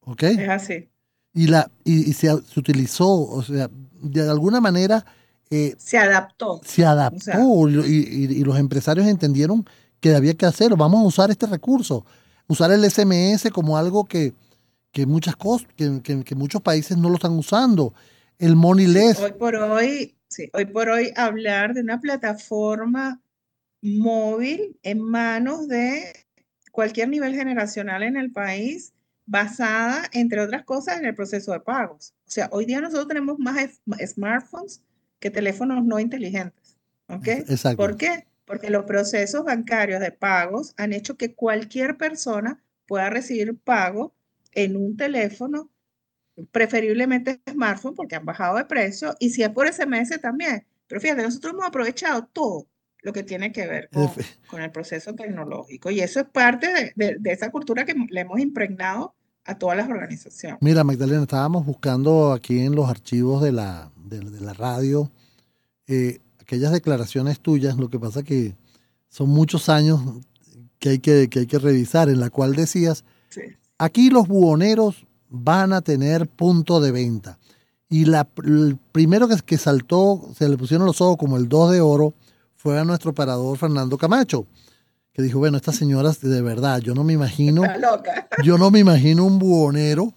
¿Ok? 0.06 0.24
Es 0.24 0.48
así. 0.48 0.88
Y, 1.34 1.48
la, 1.48 1.70
y, 1.84 2.14
se, 2.14 2.34
utilizó, 2.34 3.10
o 3.10 3.44
sea, 3.44 3.70
de 4.02 4.30
alguna 4.30 4.62
manera... 4.62 5.06
Eh, 5.50 5.76
se 5.78 5.98
adaptó. 5.98 6.62
Se 6.64 6.86
adaptó 6.86 7.68
y, 7.68 7.84
y, 7.84 8.44
los 8.46 8.58
empresarios 8.58 9.08
entendieron 9.08 9.68
que 10.00 10.16
había 10.16 10.36
que 10.36 10.46
hacerlo. 10.46 10.78
Vamos 10.78 11.02
a 11.02 11.08
usar 11.08 11.32
este 11.32 11.48
recurso. 11.48 12.06
Usar 12.48 12.72
el 12.72 12.90
SMS 12.90 13.52
como 13.52 13.78
algo 13.78 14.06
que, 14.06 14.34
que 14.98 15.06
muchas 15.06 15.36
cosas, 15.36 15.68
que, 15.76 16.36
muchos 16.36 16.60
países 16.60 16.98
no 16.98 17.10
lo 17.10 17.18
están 17.18 17.34
usando. 17.34 17.94
El 18.40 18.56
moneyless. 18.56 19.20
Hoy 19.20 19.34
por 19.34 19.56
hoy, 19.56 20.18
sí, 20.28 20.50
hoy 20.54 20.66
por 20.66 20.90
hoy 20.90 21.14
hablar 21.16 21.76
de 21.76 21.82
una 21.82 22.00
plataforma 22.00 23.22
móvil 23.84 24.76
en 24.82 25.00
manos 25.00 25.68
de 25.68 26.26
cualquier 26.72 27.10
nivel 27.10 27.36
generacional 27.36 28.02
en 28.02 28.18
el 28.18 28.32
país, 28.32 28.96
basada, 29.28 30.10
entre 30.14 30.42
otras 30.42 30.64
cosas, 30.64 30.98
en 30.98 31.06
el 31.06 31.14
proceso 31.14 31.52
de 31.52 31.60
pagos. 31.60 32.16
O 32.26 32.32
sea, 32.32 32.50
hoy 32.52 32.66
día 32.66 32.82
nosotros 32.82 33.08
tenemos 33.08 33.38
más 33.38 33.80
smartphones 34.04 34.82
que 35.20 35.30
teléfonos 35.30 35.86
no 35.86 36.00
inteligentes. 36.00 36.76
¿Ok? 37.08 37.28
Exacto. 37.28 37.78
¿Por 37.78 37.98
qué? 37.98 38.26
Porque 38.46 38.72
los 38.72 38.86
procesos 38.86 39.46
bancarios 39.46 40.00
de 40.00 40.12
pagos 40.12 40.74
han 40.76 40.92
hecho 40.92 41.18
que 41.18 41.36
cualquier 41.36 41.98
persona 41.98 42.64
pueda 42.88 43.12
recibir 43.12 43.56
pago 43.60 44.17
en 44.58 44.76
un 44.76 44.98
teléfono, 44.98 45.70
preferiblemente 46.52 47.40
smartphone, 47.48 47.94
porque 47.94 48.16
han 48.16 48.26
bajado 48.26 48.58
de 48.58 48.66
precio, 48.66 49.16
y 49.20 49.30
si 49.30 49.44
es 49.44 49.50
por 49.50 49.72
SMS 49.72 50.20
también. 50.20 50.66
Pero 50.88 51.00
fíjate, 51.00 51.22
nosotros 51.22 51.54
hemos 51.54 51.66
aprovechado 51.66 52.28
todo 52.34 52.68
lo 53.04 53.14
que 53.14 53.22
tiene 53.22 53.52
que 53.52 53.68
ver 53.68 53.90
con, 54.50 54.60
el 54.60 54.72
proceso 54.72 55.14
tecnológico, 55.14 55.92
y 55.92 56.00
eso 56.00 56.20
es 56.20 56.26
parte 56.26 56.92
de, 56.96 57.20
esa 57.26 57.52
cultura 57.52 57.86
que 57.86 57.94
le 58.10 58.22
hemos 58.22 58.40
impregnado 58.40 59.14
a 59.46 59.60
todas 59.60 59.78
las 59.78 59.88
organizaciones. 59.88 60.58
Mira, 60.60 60.84
Magdalena, 60.84 61.22
estábamos 61.22 61.64
buscando 61.64 62.34
aquí 62.34 62.60
en 62.60 62.74
los 62.74 62.90
archivos 62.90 63.44
de 63.44 63.52
la, 63.52 63.92
de, 63.96 64.24
la 64.42 64.54
radio 64.54 65.12
eh, 65.86 66.20
aquellas 66.42 66.72
declaraciones 66.72 67.40
tuyas, 67.40 67.78
lo 67.78 67.90
que 67.90 68.00
pasa 68.00 68.24
que 68.24 68.56
son 69.08 69.30
muchos 69.30 69.70
años 69.70 70.02
que 70.80 70.90
hay 70.90 71.00
que, 71.00 71.30
que, 71.30 71.40
hay 71.40 71.48
que 71.48 71.60
revisar, 71.60 72.10
en 72.10 72.20
la 72.20 72.32
cual 72.32 72.56
decías 72.56 73.06
Aquí 73.78 74.10
los 74.10 74.28
buhoneros 74.28 75.06
van 75.30 75.74
a 75.74 75.82
tener 75.82 76.28
punto 76.28 76.80
de 76.80 76.92
venta. 76.92 77.38
Y 77.90 78.06
la, 78.06 78.28
el 78.44 78.78
primero 78.92 79.28
que, 79.28 79.36
que 79.46 79.58
saltó, 79.58 80.30
se 80.38 80.50
le 80.50 80.58
pusieron 80.58 80.86
los 80.86 81.00
ojos 81.02 81.18
como 81.18 81.38
el 81.38 81.48
2 81.48 81.72
de 81.72 81.82
oro, 81.82 82.14
fue 82.56 82.80
a 82.80 82.84
nuestro 82.84 83.12
operador 83.12 83.58
Fernando 83.58 83.98
Camacho, 83.98 84.46
que 85.14 85.22
dijo, 85.22 85.40
bueno, 85.40 85.58
estas 85.58 85.76
señoras 85.76 86.20
de 86.20 86.42
verdad, 86.42 86.80
yo 86.80 86.94
no 86.94 87.04
me 87.04 87.14
imagino, 87.14 87.64
yo 88.44 88.58
no 88.58 88.72
me 88.72 88.80
imagino 88.80 89.26
un 89.26 89.40
buhonero 89.40 90.14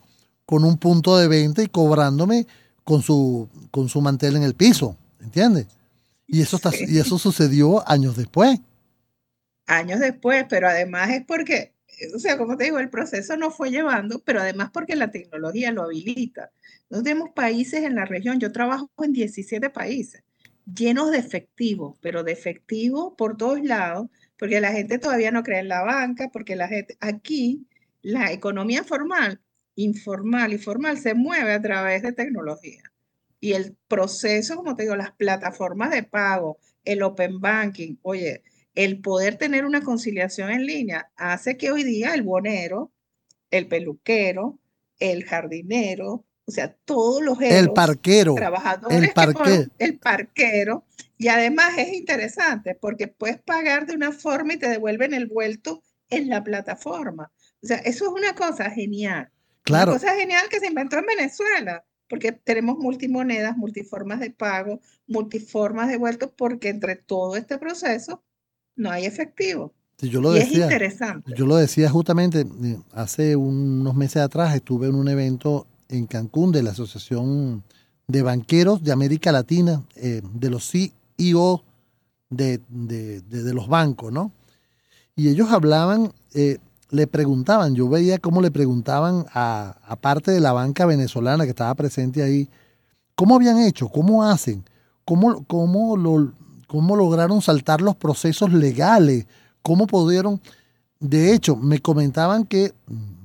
con 0.46 0.64
un 0.64 0.78
punto 0.78 1.16
de 1.16 1.28
venta 1.28 1.62
y 1.62 1.68
cobrándome 1.68 2.46
con 2.82 3.02
su, 3.02 3.48
con 3.70 3.88
su 3.88 4.00
mantel 4.00 4.36
en 4.36 4.42
el 4.42 4.54
piso, 4.54 4.96
¿entiendes? 5.20 5.66
Y 6.26 6.40
eso, 6.40 6.56
está, 6.56 6.70
y 6.76 6.98
eso 6.98 7.18
sucedió 7.18 7.88
años 7.88 8.16
después. 8.16 8.58
Años 9.66 10.00
después, 10.00 10.44
pero 10.48 10.68
además 10.68 11.10
es 11.10 11.24
porque 11.24 11.72
o 12.14 12.18
sea, 12.18 12.38
como 12.38 12.56
te 12.56 12.64
digo, 12.64 12.78
el 12.78 12.90
proceso 12.90 13.36
no 13.36 13.50
fue 13.50 13.70
llevando, 13.70 14.22
pero 14.24 14.40
además 14.40 14.70
porque 14.72 14.96
la 14.96 15.10
tecnología 15.10 15.72
lo 15.72 15.82
habilita. 15.82 16.50
Nosotros 16.88 17.04
tenemos 17.04 17.30
países 17.34 17.84
en 17.84 17.94
la 17.94 18.04
región, 18.04 18.40
yo 18.40 18.52
trabajo 18.52 18.90
en 19.02 19.12
17 19.12 19.70
países, 19.70 20.22
llenos 20.64 21.10
de 21.10 21.18
efectivo, 21.18 21.98
pero 22.00 22.22
de 22.24 22.32
efectivo 22.32 23.16
por 23.16 23.36
todos 23.36 23.62
lados, 23.62 24.08
porque 24.38 24.60
la 24.60 24.72
gente 24.72 24.98
todavía 24.98 25.30
no 25.30 25.42
cree 25.42 25.60
en 25.60 25.68
la 25.68 25.82
banca, 25.82 26.30
porque 26.32 26.56
la 26.56 26.68
gente, 26.68 26.96
aquí, 27.00 27.66
la 28.02 28.32
economía 28.32 28.84
formal, 28.84 29.40
informal 29.74 30.52
y 30.52 30.58
formal 30.58 30.98
se 30.98 31.14
mueve 31.14 31.52
a 31.52 31.62
través 31.62 32.02
de 32.02 32.12
tecnología. 32.12 32.82
Y 33.40 33.52
el 33.52 33.76
proceso, 33.88 34.56
como 34.56 34.76
te 34.76 34.82
digo, 34.84 34.96
las 34.96 35.12
plataformas 35.12 35.90
de 35.90 36.02
pago, 36.02 36.58
el 36.84 37.02
open 37.02 37.40
banking, 37.40 37.96
oye, 38.02 38.42
el 38.74 39.00
poder 39.00 39.36
tener 39.36 39.64
una 39.64 39.82
conciliación 39.82 40.50
en 40.50 40.66
línea 40.66 41.10
hace 41.16 41.56
que 41.56 41.70
hoy 41.70 41.82
día 41.82 42.14
el 42.14 42.22
bonero, 42.22 42.92
el 43.50 43.68
peluquero, 43.68 44.58
el 44.98 45.24
jardinero, 45.24 46.24
o 46.44 46.52
sea, 46.52 46.76
todos 46.84 47.22
los 47.22 47.40
el 47.40 47.72
parquero, 47.72 48.34
trabajadores, 48.34 49.02
el, 49.02 49.12
parque. 49.12 49.68
el 49.78 49.98
parquero, 49.98 50.84
y 51.16 51.28
además 51.28 51.78
es 51.78 51.92
interesante 51.92 52.74
porque 52.74 53.08
puedes 53.08 53.40
pagar 53.40 53.86
de 53.86 53.94
una 53.94 54.12
forma 54.12 54.54
y 54.54 54.58
te 54.58 54.68
devuelven 54.68 55.14
el 55.14 55.26
vuelto 55.26 55.82
en 56.08 56.28
la 56.28 56.42
plataforma. 56.42 57.30
O 57.62 57.66
sea, 57.66 57.76
eso 57.78 58.06
es 58.06 58.10
una 58.10 58.34
cosa 58.34 58.70
genial. 58.70 59.30
Claro. 59.62 59.92
Una 59.92 60.00
cosa 60.00 60.16
genial 60.16 60.48
que 60.48 60.60
se 60.60 60.66
inventó 60.66 60.98
en 60.98 61.06
Venezuela, 61.06 61.84
porque 62.08 62.32
tenemos 62.32 62.78
multimonedas, 62.78 63.56
multiformas 63.56 64.18
de 64.18 64.30
pago, 64.30 64.80
multiformas 65.06 65.88
de 65.88 65.98
vuelto, 65.98 66.34
porque 66.34 66.68
entre 66.68 66.96
todo 66.96 67.36
este 67.36 67.58
proceso 67.58 68.24
no 68.80 68.90
hay 68.90 69.04
efectivo. 69.04 69.72
yo 69.98 70.20
lo 70.20 70.32
decía, 70.32 70.66
es 70.66 70.72
interesante. 70.72 71.32
Yo 71.36 71.46
lo 71.46 71.56
decía 71.56 71.90
justamente, 71.90 72.40
eh, 72.40 72.78
hace 72.92 73.36
unos 73.36 73.94
meses 73.94 74.22
atrás 74.22 74.54
estuve 74.54 74.88
en 74.88 74.94
un 74.94 75.08
evento 75.08 75.66
en 75.88 76.06
Cancún 76.06 76.52
de 76.52 76.62
la 76.62 76.70
Asociación 76.70 77.62
de 78.08 78.22
Banqueros 78.22 78.82
de 78.82 78.92
América 78.92 79.30
Latina, 79.32 79.82
eh, 79.96 80.22
de 80.34 80.50
los 80.50 80.70
CEO 80.70 81.62
de, 82.30 82.60
de, 82.68 83.52
los 83.52 83.68
bancos, 83.68 84.12
¿no? 84.12 84.32
Y 85.16 85.28
ellos 85.28 85.50
hablaban, 85.50 86.12
eh, 86.32 86.58
le 86.90 87.06
preguntaban, 87.06 87.74
yo 87.74 87.88
veía 87.88 88.18
cómo 88.18 88.40
le 88.40 88.50
preguntaban 88.50 89.26
a, 89.34 89.76
parte 90.00 90.30
de 90.30 90.40
la 90.40 90.52
banca 90.52 90.86
venezolana 90.86 91.44
que 91.44 91.50
estaba 91.50 91.74
presente 91.74 92.22
ahí, 92.22 92.48
¿cómo 93.14 93.34
habían 93.34 93.58
hecho? 93.58 93.88
¿Cómo 93.88 94.24
hacen? 94.24 94.64
¿Cómo, 95.04 95.44
cómo 95.44 95.96
lo, 95.96 96.32
cómo 96.70 96.94
lograron 96.94 97.42
saltar 97.42 97.80
los 97.80 97.96
procesos 97.96 98.52
legales, 98.52 99.26
cómo 99.60 99.88
pudieron... 99.88 100.40
De 101.00 101.34
hecho, 101.34 101.56
me 101.56 101.80
comentaban 101.80 102.44
que, 102.44 102.72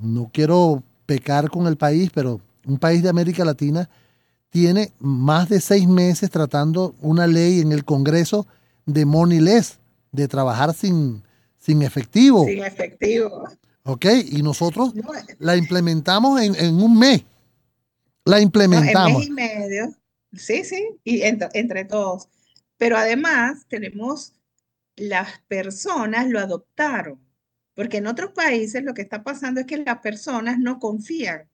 no 0.02 0.32
quiero 0.34 0.82
pecar 1.06 1.52
con 1.52 1.68
el 1.68 1.78
país, 1.78 2.10
pero 2.12 2.42
un 2.66 2.80
país 2.80 3.04
de 3.04 3.10
América 3.10 3.46
Latina 3.46 3.88
tiene 4.50 4.94
más 4.98 5.48
de 5.48 5.62
seis 5.62 5.88
meses 5.88 6.32
tratando 6.32 6.96
una 7.02 7.28
ley 7.28 7.60
en 7.60 7.72
el 7.72 7.86
Congreso 7.86 8.48
de 8.88 9.06
moneyless, 9.06 9.78
de 10.12 10.28
trabajar 10.28 10.74
sin, 10.74 11.22
sin 11.60 11.84
efectivo. 11.84 12.46
Sin 12.46 12.64
efectivo. 12.64 13.44
Ok, 13.84 14.06
y 14.28 14.42
nosotros 14.42 14.94
la 15.38 15.56
implementamos 15.56 16.42
en, 16.42 16.82
un 16.82 16.98
mes. 16.98 17.24
La 18.24 18.40
implementamos. 18.40 19.28
en 19.28 19.36
mes 19.36 19.52
y 19.52 19.60
medio. 19.60 19.94
Sí, 20.34 20.64
sí, 20.64 20.98
y 21.04 21.22
entre 21.22 21.86
todos. 21.86 22.28
Pero 22.78 22.98
además 22.98 23.66
tenemos 23.68 24.34
las 24.96 25.42
personas 25.48 26.30
lo 26.30 26.40
adoptaron, 26.40 27.20
porque 27.74 27.98
en 27.98 28.08
otros 28.08 28.32
países 28.32 28.84
lo 28.84 28.94
que 28.94 29.02
está 29.02 29.24
pasando 29.24 29.62
es 29.62 29.66
que 29.66 29.78
las 29.78 30.00
personas 30.00 30.58
no 30.60 30.80
confían 30.80 31.50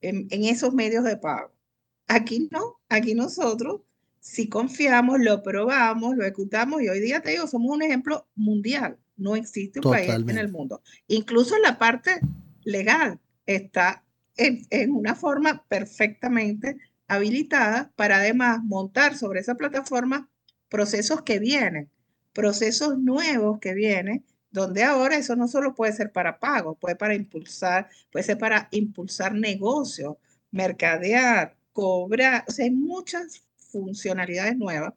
en, 0.00 0.28
esos 0.30 0.74
medios 0.74 1.04
de 1.04 1.16
pago. 1.16 1.52
Aquí 2.06 2.48
no, 2.50 2.80
aquí 2.88 3.14
nosotros 3.14 3.80
si 4.20 4.48
confiamos, 4.48 5.20
lo 5.20 5.42
probamos, 5.42 6.16
lo 6.16 6.22
ejecutamos 6.22 6.80
y 6.80 6.88
hoy 6.88 6.98
día 7.00 7.20
te 7.20 7.32
digo, 7.32 7.46
somos 7.46 7.76
un 7.76 7.82
ejemplo 7.82 8.26
mundial. 8.34 8.98
No 9.16 9.36
existe 9.36 9.80
un 9.80 9.92
país 9.92 10.10
en 10.10 10.38
el 10.38 10.50
mundo. 10.50 10.82
Incluso 11.08 11.58
la 11.58 11.78
parte 11.78 12.20
legal 12.62 13.20
está 13.44 14.02
en, 14.38 14.66
en, 14.70 14.92
una 14.92 15.14
forma 15.14 15.66
perfectamente 15.68 16.78
habilitada 17.06 17.92
para 17.96 18.16
además 18.16 18.62
montar 18.62 19.14
sobre 19.14 19.40
esa 19.40 19.56
plataforma 19.56 20.30
procesos 20.74 21.22
que 21.22 21.38
vienen, 21.38 21.88
procesos 22.32 22.98
nuevos 22.98 23.60
que 23.60 23.74
vienen 23.74 24.24
donde 24.50 24.82
ahora 24.82 25.16
eso 25.16 25.36
no 25.36 25.46
solo 25.46 25.72
puede 25.72 25.92
ser 25.92 26.10
para 26.10 26.40
pago, 26.40 26.74
puede 26.74 26.96
para 26.96 27.14
impulsar, 27.14 27.88
puede 28.10 28.24
ser 28.24 28.38
para 28.38 28.66
impulsar 28.72 29.36
negocios, 29.36 30.16
mercadear, 30.50 31.54
cobrar, 31.72 32.44
o 32.48 32.50
sea, 32.50 32.64
hay 32.64 32.72
muchas 32.72 33.44
funcionalidades 33.70 34.56
nuevas 34.56 34.94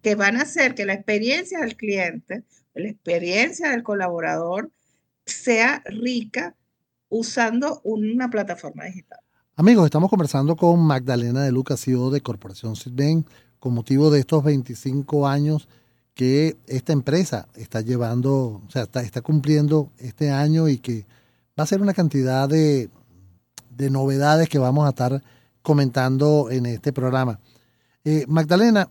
que 0.00 0.14
van 0.14 0.36
a 0.36 0.42
hacer 0.42 0.76
que 0.76 0.86
la 0.86 0.92
experiencia 0.92 1.58
del 1.58 1.76
cliente, 1.76 2.44
la 2.74 2.88
experiencia 2.88 3.70
del 3.70 3.82
colaborador 3.82 4.70
sea 5.24 5.82
rica 5.86 6.54
usando 7.08 7.80
una 7.82 8.30
plataforma 8.30 8.84
digital. 8.84 9.18
Amigos, 9.56 9.86
estamos 9.86 10.08
conversando 10.08 10.54
con 10.54 10.78
Magdalena 10.78 11.42
de 11.42 11.50
Lucas, 11.50 11.80
CEO 11.80 12.10
de 12.10 12.20
Corporación 12.20 12.76
Citbank, 12.76 13.26
con 13.66 13.74
motivo 13.74 14.10
de 14.10 14.20
estos 14.20 14.44
25 14.44 15.26
años 15.26 15.66
que 16.14 16.56
esta 16.68 16.92
empresa 16.92 17.48
está 17.56 17.80
llevando, 17.80 18.62
o 18.64 18.70
sea, 18.70 18.84
está, 18.84 19.22
cumpliendo 19.22 19.90
este 19.98 20.30
año 20.30 20.68
y 20.68 20.78
que 20.78 21.04
va 21.58 21.64
a 21.64 21.66
ser 21.66 21.82
una 21.82 21.92
cantidad 21.92 22.48
de, 22.48 22.90
de 23.70 23.90
novedades 23.90 24.48
que 24.48 24.60
vamos 24.60 24.86
a 24.86 24.90
estar 24.90 25.20
comentando 25.62 26.48
en 26.48 26.66
este 26.66 26.92
programa. 26.92 27.40
Eh, 28.04 28.24
Magdalena, 28.28 28.88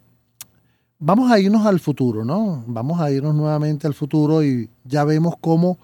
vamos 0.99 1.31
a 1.31 1.39
irnos 1.39 1.65
al 1.65 1.79
futuro, 1.79 2.25
¿no? 2.25 2.65
Vamos 2.67 2.99
a 2.99 3.09
irnos 3.11 3.33
nuevamente 3.33 3.87
al 3.87 3.93
futuro 3.93 4.43
y 4.43 4.69
ya 4.83 5.05
vemos 5.05 5.35
cómo 5.39 5.77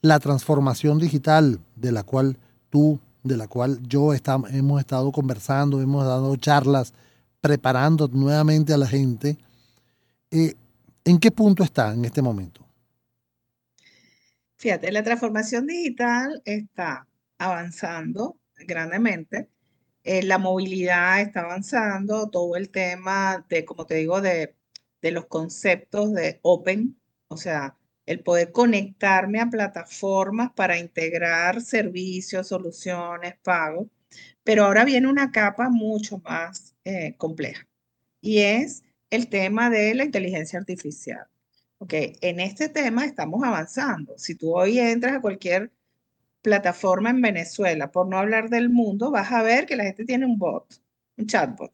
la 0.00 0.18
transformación 0.20 0.98
digital 0.98 1.60
de 1.76 1.92
la 1.92 2.02
cual 2.02 2.38
tú, 2.70 2.98
de 3.24 3.36
la 3.36 3.46
cual 3.46 3.78
yo 3.86 4.14
hemos 4.14 4.80
estado 4.80 5.12
conversando, 5.12 5.82
hemos 5.82 6.06
dado 6.06 6.34
charlas, 6.36 6.94
preparando 7.40 8.08
nuevamente 8.08 8.72
a 8.72 8.78
la 8.78 8.86
gente, 8.86 9.38
eh, 10.30 10.54
¿En 11.08 11.18
qué 11.18 11.30
punto 11.30 11.62
está 11.62 11.94
en 11.94 12.04
este 12.04 12.20
momento? 12.20 12.68
Fíjate, 14.56 14.92
la 14.92 15.02
transformación 15.02 15.66
digital 15.66 16.42
está 16.44 17.06
avanzando 17.38 18.38
grandemente. 18.66 19.48
Eh, 20.04 20.22
la 20.22 20.36
movilidad 20.36 21.22
está 21.22 21.40
avanzando, 21.40 22.28
todo 22.28 22.56
el 22.56 22.68
tema 22.68 23.42
de, 23.48 23.64
como 23.64 23.86
te 23.86 23.94
digo, 23.94 24.20
de, 24.20 24.54
de 25.00 25.10
los 25.10 25.24
conceptos 25.28 26.12
de 26.12 26.40
open, 26.42 27.00
o 27.28 27.38
sea, 27.38 27.74
el 28.04 28.20
poder 28.22 28.52
conectarme 28.52 29.40
a 29.40 29.48
plataformas 29.48 30.52
para 30.52 30.78
integrar 30.78 31.62
servicios, 31.62 32.48
soluciones, 32.48 33.34
pagos. 33.42 33.86
Pero 34.44 34.66
ahora 34.66 34.84
viene 34.84 35.08
una 35.08 35.32
capa 35.32 35.70
mucho 35.70 36.18
más 36.18 36.67
eh, 36.84 37.14
compleja 37.16 37.68
y 38.20 38.38
es 38.38 38.84
el 39.10 39.28
tema 39.28 39.70
de 39.70 39.94
la 39.94 40.04
inteligencia 40.04 40.58
artificial. 40.58 41.26
Ok, 41.78 41.94
en 42.20 42.40
este 42.40 42.68
tema 42.68 43.04
estamos 43.04 43.42
avanzando. 43.44 44.18
Si 44.18 44.34
tú 44.34 44.56
hoy 44.56 44.78
entras 44.78 45.16
a 45.16 45.20
cualquier 45.20 45.70
plataforma 46.42 47.10
en 47.10 47.20
Venezuela, 47.22 47.90
por 47.92 48.08
no 48.08 48.18
hablar 48.18 48.50
del 48.50 48.68
mundo, 48.70 49.10
vas 49.10 49.32
a 49.32 49.42
ver 49.42 49.66
que 49.66 49.76
la 49.76 49.84
gente 49.84 50.04
tiene 50.04 50.26
un 50.26 50.38
bot, 50.38 50.82
un 51.16 51.26
chatbot. 51.26 51.72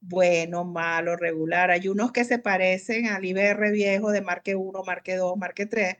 Bueno, 0.00 0.64
malo, 0.64 1.16
regular. 1.16 1.70
Hay 1.70 1.88
unos 1.88 2.12
que 2.12 2.24
se 2.24 2.38
parecen 2.38 3.06
al 3.08 3.24
IBR 3.24 3.72
viejo 3.72 4.10
de 4.10 4.22
Marque 4.22 4.54
1, 4.54 4.82
Marque 4.84 5.16
2, 5.16 5.36
Marque 5.36 5.66
3, 5.66 5.96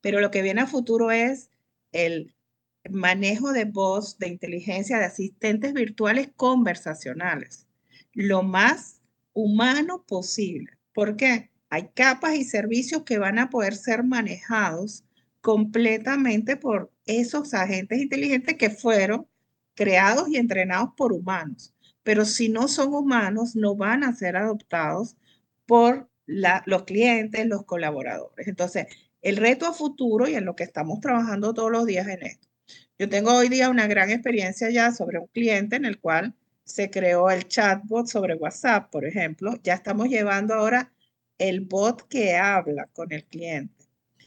pero 0.00 0.20
lo 0.20 0.30
que 0.30 0.42
viene 0.42 0.62
a 0.62 0.66
futuro 0.66 1.10
es 1.10 1.50
el 1.92 2.34
manejo 2.90 3.52
de 3.52 3.64
voz, 3.64 4.18
de 4.18 4.28
inteligencia, 4.28 4.98
de 4.98 5.04
asistentes 5.04 5.72
virtuales 5.72 6.30
conversacionales. 6.36 7.66
Lo 8.12 8.42
más 8.42 9.00
humano 9.32 10.04
posible. 10.06 10.72
¿Por 10.92 11.16
qué? 11.16 11.50
Hay 11.70 11.88
capas 11.94 12.34
y 12.34 12.44
servicios 12.44 13.02
que 13.02 13.18
van 13.18 13.38
a 13.38 13.50
poder 13.50 13.74
ser 13.74 14.04
manejados 14.04 15.04
completamente 15.40 16.56
por 16.56 16.92
esos 17.06 17.54
agentes 17.54 18.00
inteligentes 18.00 18.56
que 18.56 18.70
fueron 18.70 19.26
creados 19.74 20.28
y 20.28 20.36
entrenados 20.36 20.90
por 20.96 21.12
humanos. 21.12 21.74
Pero 22.02 22.24
si 22.24 22.48
no 22.48 22.68
son 22.68 22.94
humanos, 22.94 23.56
no 23.56 23.74
van 23.74 24.04
a 24.04 24.14
ser 24.14 24.36
adoptados 24.36 25.16
por 25.66 26.08
los 26.26 26.84
clientes, 26.84 27.46
los 27.46 27.64
colaboradores. 27.64 28.48
Entonces, 28.48 28.86
el 29.22 29.36
reto 29.36 29.66
a 29.66 29.72
futuro 29.72 30.28
y 30.28 30.34
en 30.34 30.44
lo 30.44 30.56
que 30.56 30.64
estamos 30.64 31.00
trabajando 31.00 31.54
todos 31.54 31.70
los 31.70 31.86
días 31.86 32.06
en 32.08 32.22
esto. 32.22 32.48
Yo 32.98 33.08
tengo 33.08 33.34
hoy 33.34 33.48
día 33.48 33.70
una 33.70 33.86
gran 33.86 34.10
experiencia 34.10 34.70
ya 34.70 34.92
sobre 34.92 35.18
un 35.18 35.26
cliente 35.28 35.76
en 35.76 35.84
el 35.84 35.98
cual 35.98 36.34
se 36.64 36.90
creó 36.90 37.30
el 37.30 37.48
chatbot 37.48 38.06
sobre 38.06 38.34
WhatsApp, 38.34 38.90
por 38.90 39.04
ejemplo. 39.04 39.58
Ya 39.62 39.74
estamos 39.74 40.08
llevando 40.08 40.54
ahora 40.54 40.92
el 41.38 41.60
bot 41.60 42.06
que 42.08 42.36
habla 42.36 42.88
con 42.92 43.12
el 43.12 43.24
cliente. 43.24 43.82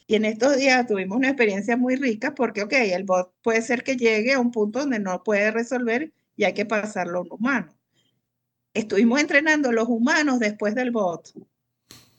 Y 0.06 0.14
en 0.14 0.24
estos 0.24 0.56
días 0.56 0.86
tuvimos 0.86 1.18
una 1.18 1.28
experiencia 1.28 1.76
muy 1.76 1.96
rica 1.96 2.34
porque, 2.34 2.62
ok, 2.62 2.72
el 2.72 3.04
bot 3.04 3.32
puede 3.42 3.62
ser 3.62 3.82
que 3.82 3.96
llegue 3.96 4.34
a 4.34 4.40
un 4.40 4.52
punto 4.52 4.80
donde 4.80 5.00
no 5.00 5.22
puede 5.24 5.50
resolver 5.50 6.12
y 6.36 6.44
hay 6.44 6.54
que 6.54 6.66
pasarlo 6.66 7.18
a 7.18 7.22
un 7.22 7.32
humano. 7.32 7.76
Estuvimos 8.72 9.20
entrenando 9.20 9.70
a 9.70 9.72
los 9.72 9.88
humanos 9.88 10.38
después 10.38 10.74
del 10.74 10.92
bot. 10.92 11.32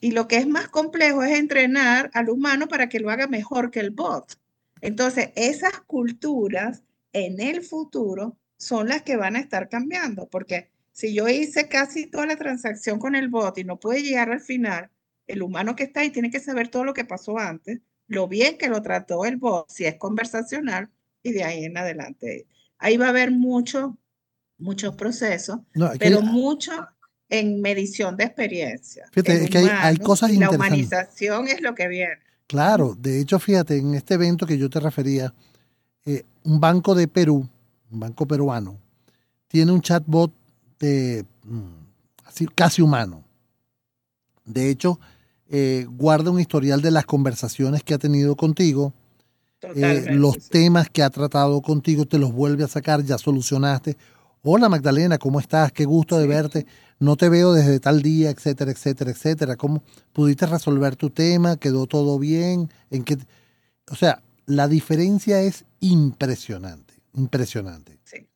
Y 0.01 0.11
lo 0.11 0.27
que 0.27 0.37
es 0.37 0.47
más 0.47 0.67
complejo 0.67 1.23
es 1.23 1.37
entrenar 1.37 2.11
al 2.13 2.29
humano 2.29 2.67
para 2.67 2.89
que 2.89 2.99
lo 2.99 3.09
haga 3.09 3.27
mejor 3.27 3.71
que 3.71 3.79
el 3.79 3.91
bot. 3.91 4.33
Entonces, 4.81 5.29
esas 5.35 5.79
culturas 5.81 6.83
en 7.13 7.39
el 7.39 7.61
futuro 7.63 8.37
son 8.57 8.89
las 8.89 9.03
que 9.03 9.17
van 9.17 9.35
a 9.35 9.39
estar 9.39 9.69
cambiando, 9.69 10.27
porque 10.27 10.69
si 10.91 11.13
yo 11.13 11.27
hice 11.27 11.67
casi 11.67 12.07
toda 12.07 12.25
la 12.25 12.37
transacción 12.37 12.99
con 12.99 13.15
el 13.15 13.29
bot 13.29 13.57
y 13.57 13.63
no 13.63 13.79
pude 13.79 14.01
llegar 14.01 14.31
al 14.31 14.41
final, 14.41 14.89
el 15.27 15.43
humano 15.43 15.75
que 15.75 15.83
está 15.83 16.01
ahí 16.01 16.09
tiene 16.09 16.31
que 16.31 16.39
saber 16.39 16.69
todo 16.69 16.83
lo 16.83 16.93
que 16.93 17.05
pasó 17.05 17.37
antes, 17.37 17.79
lo 18.07 18.27
bien 18.27 18.57
que 18.57 18.69
lo 18.69 18.81
trató 18.81 19.25
el 19.25 19.37
bot, 19.37 19.69
si 19.69 19.85
es 19.85 19.95
conversacional, 19.95 20.89
y 21.21 21.33
de 21.33 21.43
ahí 21.43 21.65
en 21.65 21.77
adelante. 21.77 22.47
Ahí 22.79 22.97
va 22.97 23.07
a 23.07 23.09
haber 23.09 23.31
mucho, 23.31 23.97
muchos 24.57 24.95
procesos, 24.95 25.59
pero 25.99 26.21
mucho 26.21 26.71
en 27.29 27.61
medición 27.61 28.15
de 28.15 28.23
experiencia. 28.23 29.05
Fíjate, 29.11 29.49
que 29.49 29.57
hay, 29.57 29.97
cosas 29.97 30.31
y 30.31 30.37
La 30.37 30.49
humanización 30.49 31.47
es 31.47 31.61
lo 31.61 31.75
que 31.75 31.87
viene. 31.87 32.17
Claro, 32.47 32.95
de 32.97 33.19
hecho, 33.19 33.39
fíjate, 33.39 33.77
en 33.77 33.93
este 33.93 34.13
evento 34.13 34.47
que 34.47 34.57
yo 34.57 34.69
te 34.69 34.79
refería, 34.79 35.33
eh, 36.05 36.23
un 36.43 36.61
banco 36.61 36.95
de 36.95 37.09
Perú 37.09 37.49
un 37.91 37.99
banco 37.99 38.25
peruano, 38.25 38.77
tiene 39.47 39.71
un 39.71 39.81
chatbot 39.81 40.31
de, 40.79 41.25
mm, 41.43 42.45
casi 42.53 42.81
humano. 42.81 43.23
De 44.45 44.69
hecho, 44.69 44.99
eh, 45.49 45.85
guarda 45.89 46.31
un 46.31 46.39
historial 46.39 46.81
de 46.81 46.91
las 46.91 47.05
conversaciones 47.05 47.83
que 47.83 47.93
ha 47.93 47.97
tenido 47.97 48.35
contigo, 48.35 48.93
eh, 49.75 50.05
los 50.11 50.49
temas 50.49 50.89
que 50.89 51.01
ha 51.01 51.09
tratado 51.09 51.61
contigo, 51.61 52.05
te 52.05 52.19
los 52.19 52.31
vuelve 52.31 52.63
a 52.63 52.67
sacar, 52.67 53.03
ya 53.03 53.17
solucionaste. 53.17 53.97
Hola 54.43 54.69
Magdalena, 54.69 55.17
¿cómo 55.17 55.39
estás? 55.39 55.71
Qué 55.71 55.85
gusto 55.85 56.19
de 56.19 56.27
verte. 56.27 56.65
No 56.99 57.15
te 57.15 57.27
veo 57.27 57.53
desde 57.53 57.79
tal 57.79 58.01
día, 58.01 58.29
etcétera, 58.29 58.71
etcétera, 58.71 59.11
etcétera. 59.11 59.55
¿Cómo 59.55 59.83
pudiste 60.13 60.45
resolver 60.45 60.95
tu 60.95 61.09
tema? 61.09 61.57
¿Quedó 61.57 61.87
todo 61.87 62.19
bien? 62.19 62.69
¿En 62.91 63.03
qué? 63.03 63.17
O 63.89 63.95
sea, 63.95 64.21
la 64.45 64.67
diferencia 64.67 65.41
es 65.41 65.65
impresionante. 65.79 66.86
Impresionante. 67.17 67.99
Sí, 68.03 68.27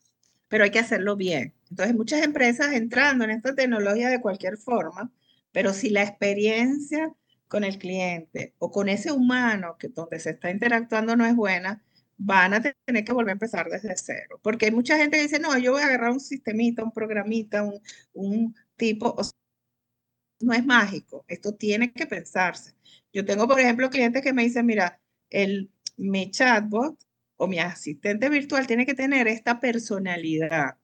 pero 0.48 0.64
hay 0.64 0.72
que 0.72 0.80
hacerlo 0.80 1.16
bien. 1.16 1.54
Entonces, 1.70 1.96
muchas 1.96 2.24
empresas 2.24 2.74
entrando 2.74 3.24
en 3.24 3.32
esta 3.32 3.56
tecnología 3.56 4.10
de 4.10 4.20
cualquier 4.20 4.58
forma, 4.58 5.12
pero 5.52 5.74
si 5.74 5.90
la 5.90 6.04
experiencia 6.04 7.14
con 7.48 7.64
el 7.64 7.78
cliente 7.78 8.56
o 8.58 8.72
con 8.72 8.90
ese 8.90 9.12
humano 9.12 9.78
que 9.78 9.90
donde 9.90 10.20
se 10.20 10.32
está 10.32 10.50
interactuando 10.50 11.16
no 11.16 11.26
es 11.26 11.36
buena, 11.36 11.84
van 12.18 12.54
a 12.54 12.62
tener 12.62 13.04
que 13.04 13.14
volver 13.14 13.30
a 13.30 13.34
empezar 13.34 13.70
desde 13.70 13.96
cero. 13.96 14.40
Porque 14.42 14.66
hay 14.66 14.72
mucha 14.72 14.98
gente 14.98 15.18
que 15.18 15.24
dice, 15.24 15.40
no, 15.40 15.58
yo 15.58 15.74
voy 15.74 15.82
a 15.82 15.86
agarrar 15.86 16.12
un 16.12 16.20
sistemita, 16.20 16.84
un 16.84 16.92
programita, 16.92 17.64
un, 17.64 17.82
un 18.14 18.56
tipo, 18.76 19.16
no 20.40 20.54
es 20.54 20.66
mágico, 20.66 21.24
esto 21.28 21.54
tiene 21.54 21.92
que 21.94 22.08
pensarse. 22.08 22.74
Yo 23.14 23.26
tengo, 23.26 23.48
por 23.48 23.60
ejemplo, 23.60 23.90
clientes 23.90 24.24
que 24.24 24.34
me 24.34 24.44
dicen, 24.44 24.66
mira, 24.66 25.00
el, 25.30 25.72
mi 25.98 26.32
chatbot 26.32 26.98
o 27.42 27.48
mi 27.48 27.58
asistente 27.58 28.30
virtual 28.30 28.68
tiene 28.68 28.86
que 28.86 28.94
tener 28.94 29.28
esta 29.28 29.60
personalidad, 29.60 30.78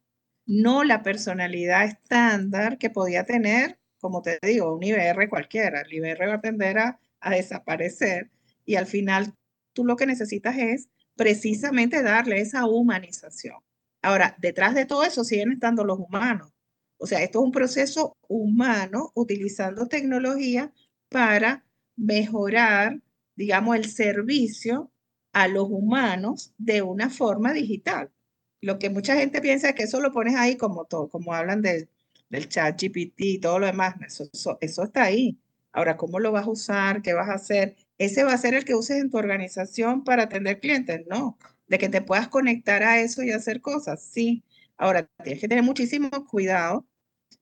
no 0.47 0.83
la 0.83 1.03
personalidad 1.03 1.85
estándar 1.85 2.79
que 2.79 2.89
podía 2.89 3.25
tener, 3.25 3.79
como 3.99 4.23
te 4.23 4.39
digo, 4.41 4.75
un 4.75 4.81
IBR 4.81 5.29
cualquiera. 5.29 5.81
El 5.81 5.93
IBR 5.93 6.27
va 6.27 6.33
a 6.33 6.41
tender 6.41 6.79
a, 6.79 6.99
desaparecer 7.29 8.31
y 8.65 8.73
al 8.73 8.87
final 8.87 9.35
tú 9.73 9.85
lo 9.85 9.95
que 9.97 10.07
necesitas 10.07 10.57
es 10.57 10.89
precisamente 11.15 12.01
darle 12.01 12.41
esa 12.41 12.65
humanización. 12.65 13.57
Ahora, 14.01 14.35
detrás 14.39 14.73
de 14.73 14.87
todo 14.87 15.03
eso 15.03 15.23
siguen 15.23 15.51
estando 15.51 15.83
los 15.83 15.99
humanos. 15.99 16.51
O 16.97 17.05
sea, 17.05 17.21
esto 17.21 17.37
es 17.37 17.45
un 17.45 17.51
proceso 17.51 18.17
humano 18.27 19.11
utilizando 19.13 19.87
tecnología 19.87 20.73
para 21.09 21.65
mejorar, 21.95 22.99
digamos, 23.35 23.75
el 23.75 23.91
servicio 23.91 24.91
a 25.38 25.47
los 25.47 25.67
humanos 25.69 26.52
de 26.58 26.82
una 26.82 27.12
forma 27.12 27.54
digital. 27.54 28.12
Lo 28.60 28.80
que 28.80 28.89
mucha 28.89 29.15
gente 29.15 29.39
piensa 29.39 29.69
es 29.69 29.76
que 29.76 29.84
eso 29.84 30.02
lo 30.02 30.12
pones 30.12 30.36
ahí 30.36 30.58
como 30.58 30.86
todo, 30.86 31.10
como 31.10 31.32
hablan 31.32 31.62
del 31.62 32.50
chat 32.50 32.82
GPT 32.82 33.21
y 33.21 33.39
todo 33.39 33.60
lo 33.60 33.67
demás, 33.67 33.93
eso, 34.02 34.58
eso, 34.62 34.84
está 34.84 35.04
ahí. 35.04 35.39
Ahora, 35.71 35.95
¿cómo 35.95 36.19
lo 36.19 36.32
vas 36.32 36.47
a 36.47 36.50
usar? 36.50 37.04
¿Qué 37.04 37.13
vas 37.13 37.30
a 37.30 37.36
hacer? 37.36 37.76
ese 38.00 38.23
va 38.23 38.34
a 38.34 38.38
ser 38.39 38.56
el 38.56 38.65
que 38.65 38.73
uses 38.73 38.97
en 38.97 39.12
tu 39.12 39.17
organización 39.19 40.04
para 40.04 40.23
atender 40.23 40.60
clientes. 40.60 41.06
No, 41.08 41.38
de 41.67 41.78
que 41.78 41.89
te 41.89 42.02
puedas 42.02 42.30
conectar 42.30 42.82
a 42.82 43.00
eso 43.00 43.21
y 43.21 43.30
hacer 43.32 43.62
cosas. 43.62 44.02
Sí, 44.02 44.43
ahora 44.76 45.08
tienes 45.23 45.39
que 45.39 45.47
tener 45.47 45.63
muchísimo 45.63 46.10
cuidado 46.28 46.88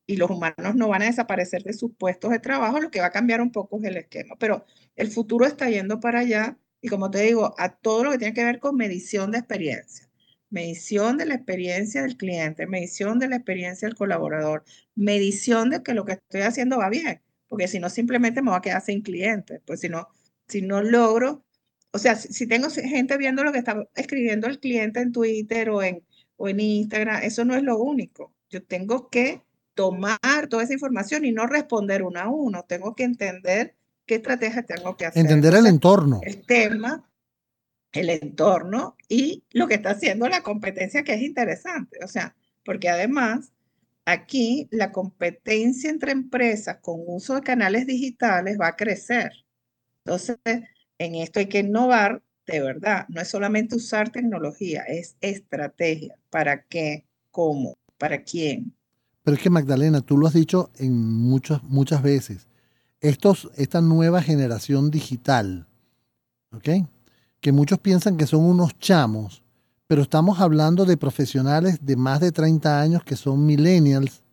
y 0.06 0.18
los 0.18 0.30
humanos 0.30 0.76
no 0.76 0.90
van 0.90 1.04
a 1.04 1.06
desaparecer 1.06 1.64
de 1.64 1.72
sus 1.72 1.94
puestos 1.96 2.32
de 2.32 2.40
trabajo, 2.40 2.82
lo 2.82 2.92
que 2.92 3.00
va 3.00 3.08
a 3.08 3.12
cambiar 3.12 3.40
un 3.42 3.52
poco 3.54 3.78
es 3.80 3.86
el 3.86 3.98
esquema, 3.98 4.36
pero 4.38 4.66
el 4.98 5.10
futuro 5.12 5.46
está 5.46 5.70
yendo 5.70 6.00
para 6.02 6.20
allá 6.20 6.58
y 6.82 6.88
como 6.90 7.12
te 7.12 7.22
digo, 7.22 7.56
a 7.58 7.76
todo 7.76 8.04
lo 8.04 8.12
que 8.12 8.18
tiene 8.18 8.34
que 8.34 8.44
ver 8.44 8.60
con 8.60 8.76
medición 8.76 9.32
de 9.32 9.40
experiencia, 9.40 10.10
medición 10.50 11.18
de 11.18 11.26
la 11.26 11.36
experiencia 11.36 12.02
del 12.04 12.18
cliente, 12.18 12.68
medición 12.68 13.20
de 13.20 13.30
la 13.30 13.38
experiencia 13.38 13.88
del 13.88 13.98
colaborador, 13.98 14.64
medición 14.96 15.70
de 15.70 15.84
que 15.84 15.94
lo 15.94 16.06
que 16.06 16.14
estoy 16.14 16.42
haciendo 16.42 16.78
va 16.78 16.90
bien, 16.90 17.22
porque 17.48 17.68
si 17.68 17.80
no 17.80 17.90
simplemente 17.90 18.42
me 18.42 18.50
voy 18.52 18.58
a 18.58 18.62
quedar 18.62 18.82
sin 18.82 19.02
clientes, 19.02 19.62
pues 19.66 19.80
si 19.82 19.90
no, 19.90 20.08
si 20.48 20.62
no 20.62 20.82
logro, 20.82 21.46
o 21.96 21.98
sea, 21.98 22.16
si, 22.16 22.46
tengo 22.46 22.70
gente 22.70 23.18
viendo 23.18 23.44
lo 23.44 23.54
que 23.54 23.60
está 23.60 23.88
escribiendo 23.96 24.48
el 24.48 24.60
cliente 24.60 25.00
en 25.00 25.14
Twitter 25.14 25.70
o 25.70 25.82
en, 25.82 26.04
o 26.36 26.50
en 26.50 26.60
Instagram, 26.60 27.24
eso 27.24 27.46
no 27.46 27.56
es 27.56 27.64
lo 27.64 27.78
único. 27.78 28.34
Yo 28.50 28.62
tengo 28.64 29.10
que 29.10 29.44
tomar 29.76 30.20
toda 30.50 30.64
esa 30.64 30.74
información 30.74 31.24
y 31.24 31.32
no 31.32 31.48
responder 31.48 32.04
uno 32.04 32.20
a 32.20 32.28
uno. 32.28 32.66
Tengo 32.68 32.96
que 32.96 33.04
entender 33.06 33.76
qué 34.06 34.16
estrategia 34.16 34.64
tengo 34.64 34.96
que 34.98 35.06
hacer. 35.06 35.22
Entender 35.22 35.56
el 35.56 35.68
entorno. 35.68 36.22
El 36.24 36.46
tema, 36.46 37.10
el 37.92 38.10
entorno 38.10 38.96
y 39.08 39.44
lo 39.52 39.68
que 39.68 39.76
está 39.76 39.92
haciendo 39.92 40.28
la 40.28 40.42
competencia, 40.42 41.04
que 41.04 41.14
es 41.14 41.22
interesante. 41.22 42.00
O 42.04 42.08
sea, 42.08 42.36
porque 42.64 42.90
además 42.90 43.52
aquí 44.06 44.68
la 44.72 44.92
competencia 44.92 45.90
entre 45.90 46.12
empresas 46.12 46.78
con 46.82 47.02
uso 47.08 47.36
de 47.36 47.42
canales 47.42 47.88
digitales 47.88 48.58
va 48.60 48.68
a 48.68 48.76
crecer. 48.76 49.32
Entonces, 50.04 50.38
en 50.98 51.16
esto 51.16 51.40
hay 51.40 51.48
que 51.48 51.60
innovar 51.60 52.22
de 52.46 52.62
verdad. 52.62 53.06
No 53.10 53.22
es 53.22 53.28
solamente 53.28 53.76
usar 53.76 54.12
tecnología, 54.12 54.84
es 54.84 55.16
estrategia. 55.22 56.16
¿Para 56.30 56.64
qué? 56.64 57.06
¿Cómo? 57.32 57.78
¿Para 57.98 58.24
quién? 58.24 58.74
Pero 59.24 59.38
es 59.38 59.42
que 59.42 59.50
Magdalena, 59.50 60.02
tú 60.02 60.18
lo 60.18 60.28
has 60.28 60.34
dicho 60.34 60.72
en 60.78 60.96
muchas, 60.96 61.64
muchas 61.64 62.04
veces. 62.04 62.48
Estos, 63.02 63.50
esta 63.56 63.82
nueva 63.82 64.22
generación 64.22 64.90
digital, 64.90 65.68
¿ok? 66.52 66.70
Que 67.42 67.52
muchos 67.52 67.80
piensan 67.80 68.18
que 68.18 68.28
son 68.28 68.44
unos 68.44 68.78
chamos, 68.80 69.44
pero 69.88 70.02
estamos 70.02 70.40
hablando 70.40 70.86
de 70.86 70.98
profesionales 70.98 71.80
de 71.82 71.96
más 71.96 72.20
de 72.20 72.32
30 72.32 72.82
años 72.82 73.04
que 73.04 73.16
son 73.16 73.46
millennials, 73.46 74.24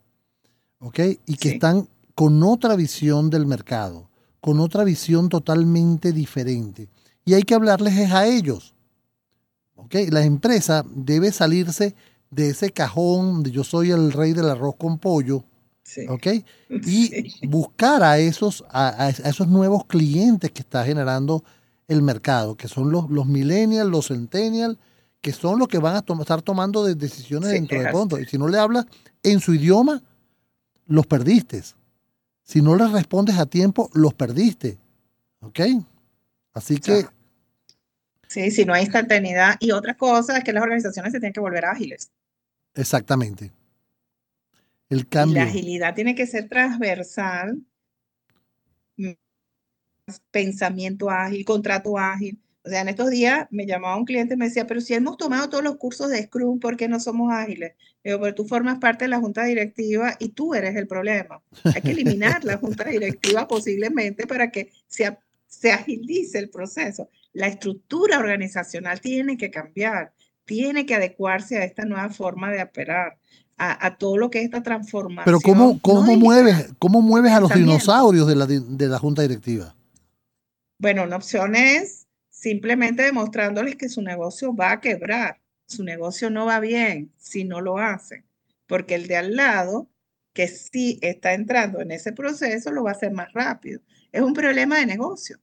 ¿ok? 0.78 1.00
Y 1.26 1.36
que 1.36 1.50
están 1.50 1.88
con 2.14 2.42
otra 2.42 2.76
visión 2.76 3.30
del 3.30 3.46
mercado, 3.46 4.08
con 4.40 4.60
otra 4.60 4.84
visión 4.84 5.28
totalmente 5.28 6.12
diferente. 6.12 6.88
Y 7.24 7.34
hay 7.34 7.42
que 7.42 7.54
hablarles 7.54 8.10
a 8.10 8.26
ellos. 8.26 8.74
¿ok? 9.76 9.94
La 10.10 10.24
empresa 10.24 10.84
debe 10.94 11.32
salirse 11.32 11.94
de 12.30 12.50
ese 12.50 12.70
cajón 12.70 13.42
de 13.42 13.50
yo 13.50 13.62
soy 13.62 13.90
el 13.90 14.12
rey 14.12 14.32
del 14.32 14.48
arroz 14.48 14.76
con 14.76 14.98
pollo, 14.98 15.44
¿ok? 16.08 16.26
Y 16.68 17.46
buscar 17.46 18.02
a 18.02 18.18
esos, 18.18 18.64
a, 18.70 19.10
esos 19.10 19.48
nuevos 19.48 19.84
clientes 19.86 20.50
que 20.50 20.60
está 20.60 20.84
generando 20.84 21.44
el 21.88 22.02
mercado, 22.02 22.56
que 22.56 22.68
son 22.68 22.90
los, 22.90 23.10
los 23.10 23.26
millennials, 23.26 23.90
los 23.90 24.08
centennials, 24.08 24.78
que 25.20 25.32
son 25.32 25.58
los 25.58 25.68
que 25.68 25.78
van 25.78 25.94
a 25.94 26.04
estar 26.20 26.42
tomando 26.42 26.84
decisiones 26.84 27.50
dentro 27.50 27.80
de 27.80 27.90
fondo. 27.90 28.18
Y 28.18 28.26
si 28.26 28.38
no 28.38 28.48
le 28.48 28.58
hablas 28.58 28.86
en 29.22 29.40
su 29.40 29.54
idioma, 29.54 30.02
los 30.86 31.06
perdiste. 31.06 31.62
Si 32.42 32.60
no 32.60 32.74
les 32.76 32.90
respondes 32.90 33.38
a 33.38 33.46
tiempo, 33.46 33.88
los 33.94 34.14
perdiste. 34.14 34.78
¿Ok? 35.40 35.60
Así 36.52 36.78
que... 36.78 37.06
Sí, 38.26 38.50
si 38.50 38.64
no 38.64 38.74
hay 38.74 38.84
instantaneidad. 38.84 39.56
Y 39.60 39.70
otra 39.72 39.94
cosa 39.96 40.38
es 40.38 40.44
que 40.44 40.52
las 40.52 40.62
organizaciones 40.62 41.12
se 41.12 41.20
tienen 41.20 41.32
que 41.32 41.40
volver 41.40 41.66
ágiles. 41.66 42.10
Exactamente. 42.74 43.52
El 44.92 45.08
cambio. 45.08 45.38
la 45.38 45.44
agilidad 45.44 45.94
tiene 45.94 46.14
que 46.14 46.26
ser 46.26 46.50
transversal, 46.50 47.62
pensamiento 50.30 51.08
ágil, 51.08 51.46
contrato 51.46 51.96
ágil. 51.96 52.38
O 52.62 52.68
sea, 52.68 52.82
en 52.82 52.90
estos 52.90 53.08
días 53.08 53.48
me 53.50 53.66
llamaba 53.66 53.96
un 53.96 54.04
cliente 54.04 54.34
y 54.34 54.36
me 54.36 54.44
decía, 54.44 54.66
pero 54.66 54.82
si 54.82 54.92
hemos 54.92 55.16
tomado 55.16 55.48
todos 55.48 55.64
los 55.64 55.76
cursos 55.76 56.10
de 56.10 56.22
Scrum, 56.22 56.60
¿por 56.60 56.76
qué 56.76 56.88
no 56.88 57.00
somos 57.00 57.32
ágiles? 57.32 57.72
Digo, 58.04 58.20
pero 58.20 58.34
tú 58.34 58.44
formas 58.44 58.80
parte 58.80 59.06
de 59.06 59.08
la 59.08 59.18
junta 59.18 59.44
directiva 59.44 60.14
y 60.20 60.28
tú 60.28 60.52
eres 60.52 60.76
el 60.76 60.86
problema. 60.86 61.42
Hay 61.74 61.80
que 61.80 61.92
eliminar 61.92 62.44
la 62.44 62.58
junta 62.58 62.84
directiva 62.84 63.48
posiblemente 63.48 64.26
para 64.26 64.50
que 64.50 64.72
se, 64.88 65.16
se 65.46 65.72
agilice 65.72 66.38
el 66.38 66.50
proceso. 66.50 67.08
La 67.32 67.46
estructura 67.46 68.18
organizacional 68.18 69.00
tiene 69.00 69.38
que 69.38 69.50
cambiar 69.50 70.12
tiene 70.44 70.86
que 70.86 70.94
adecuarse 70.94 71.58
a 71.58 71.64
esta 71.64 71.84
nueva 71.84 72.10
forma 72.10 72.50
de 72.50 72.62
operar, 72.62 73.18
a, 73.58 73.96
todo 73.96 74.16
lo 74.16 74.30
que 74.30 74.40
es 74.40 74.46
esta 74.46 74.62
transformación. 74.62 75.24
Pero 75.24 75.40
¿cómo, 75.40 75.78
cómo, 75.80 76.16
mueves, 76.16 76.72
¿cómo 76.78 77.00
mueves 77.00 77.32
a 77.32 77.40
los 77.40 77.54
dinosaurios 77.54 78.26
de 78.26 78.34
la, 78.34 78.46
de 78.46 78.88
la 78.88 78.98
junta 78.98 79.22
directiva? 79.22 79.74
Bueno, 80.78 81.04
una 81.04 81.16
opción 81.16 81.54
es 81.54 82.08
simplemente 82.28 83.04
demostrándoles 83.04 83.76
que 83.76 83.88
su 83.88 84.02
negocio 84.02 84.52
va 84.54 84.72
a 84.72 84.80
quebrar, 84.80 85.40
su 85.66 85.84
negocio 85.84 86.28
no 86.28 86.44
va 86.44 86.58
bien 86.58 87.12
si 87.16 87.44
no 87.44 87.60
lo 87.60 87.78
hacen, 87.78 88.24
porque 88.66 88.96
el 88.96 89.06
de 89.06 89.16
al 89.16 89.36
lado, 89.36 89.88
que 90.32 90.48
sí 90.48 90.98
está 91.02 91.34
entrando 91.34 91.80
en 91.80 91.92
ese 91.92 92.12
proceso, 92.12 92.72
lo 92.72 92.82
va 92.82 92.90
a 92.90 92.94
hacer 92.94 93.12
más 93.12 93.32
rápido. 93.32 93.80
Es 94.10 94.22
un 94.22 94.34
problema 94.34 94.78
de 94.78 94.86
negocio. 94.86 95.38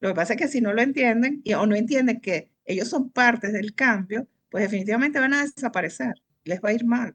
Lo 0.00 0.08
que 0.08 0.14
pasa 0.14 0.34
es 0.34 0.40
que 0.40 0.48
si 0.48 0.60
no 0.60 0.72
lo 0.72 0.80
entienden 0.80 1.42
y, 1.44 1.52
o 1.52 1.66
no 1.66 1.76
entienden 1.76 2.20
que 2.20 2.50
ellos 2.64 2.88
son 2.88 3.10
partes 3.10 3.52
del 3.52 3.74
cambio, 3.74 4.26
pues 4.48 4.62
definitivamente 4.64 5.20
van 5.20 5.34
a 5.34 5.42
desaparecer, 5.42 6.14
les 6.44 6.60
va 6.60 6.70
a 6.70 6.72
ir 6.72 6.86
mal. 6.86 7.14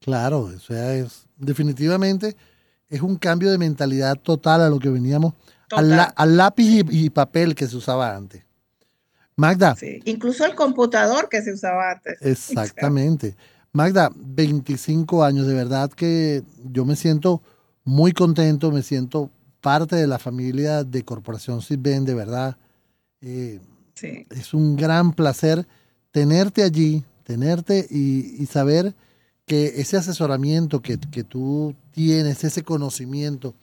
Claro, 0.00 0.42
o 0.42 0.58
sea, 0.58 0.94
es 0.94 1.26
definitivamente 1.36 2.36
es 2.88 3.02
un 3.02 3.16
cambio 3.16 3.50
de 3.50 3.58
mentalidad 3.58 4.16
total 4.16 4.62
a 4.62 4.68
lo 4.68 4.78
que 4.78 4.88
veníamos, 4.88 5.34
al, 5.70 6.36
lápiz 6.36 6.84
y, 6.90 7.10
papel 7.10 7.54
que 7.54 7.66
se 7.66 7.76
usaba 7.76 8.16
antes. 8.16 8.42
Magda. 9.36 9.76
Sí, 9.76 10.00
incluso 10.06 10.44
el 10.46 10.54
computador 10.54 11.28
que 11.28 11.42
se 11.42 11.52
usaba 11.52 11.92
antes. 11.92 12.16
Exactamente. 12.22 13.36
Magda, 13.72 14.10
25 14.16 15.22
años, 15.22 15.46
de 15.46 15.54
verdad 15.54 15.90
que 15.90 16.42
yo 16.64 16.84
me 16.84 16.96
siento 16.96 17.42
muy 17.84 18.12
contento, 18.12 18.72
me 18.72 18.82
siento 18.82 19.30
parte 19.60 19.96
de 19.96 20.06
la 20.06 20.18
familia 20.18 20.84
de 20.84 21.04
Corporación 21.04 21.60
Sitben, 21.60 22.04
de 22.04 22.14
verdad. 22.14 22.56
Eh, 23.20 23.60
sí. 23.94 24.26
Es 24.30 24.54
un 24.54 24.74
gran 24.76 25.12
placer 25.12 25.66
tenerte 26.10 26.62
allí, 26.62 27.04
tenerte 27.24 27.86
y, 27.90 28.46
saber 28.46 28.94
que 29.48 29.80
ese 29.80 29.96
asesoramiento 29.96 30.80
que, 30.80 30.96
tú 30.96 31.74
tienes, 31.90 32.44
ese 32.44 32.62
conocimiento, 32.62 33.54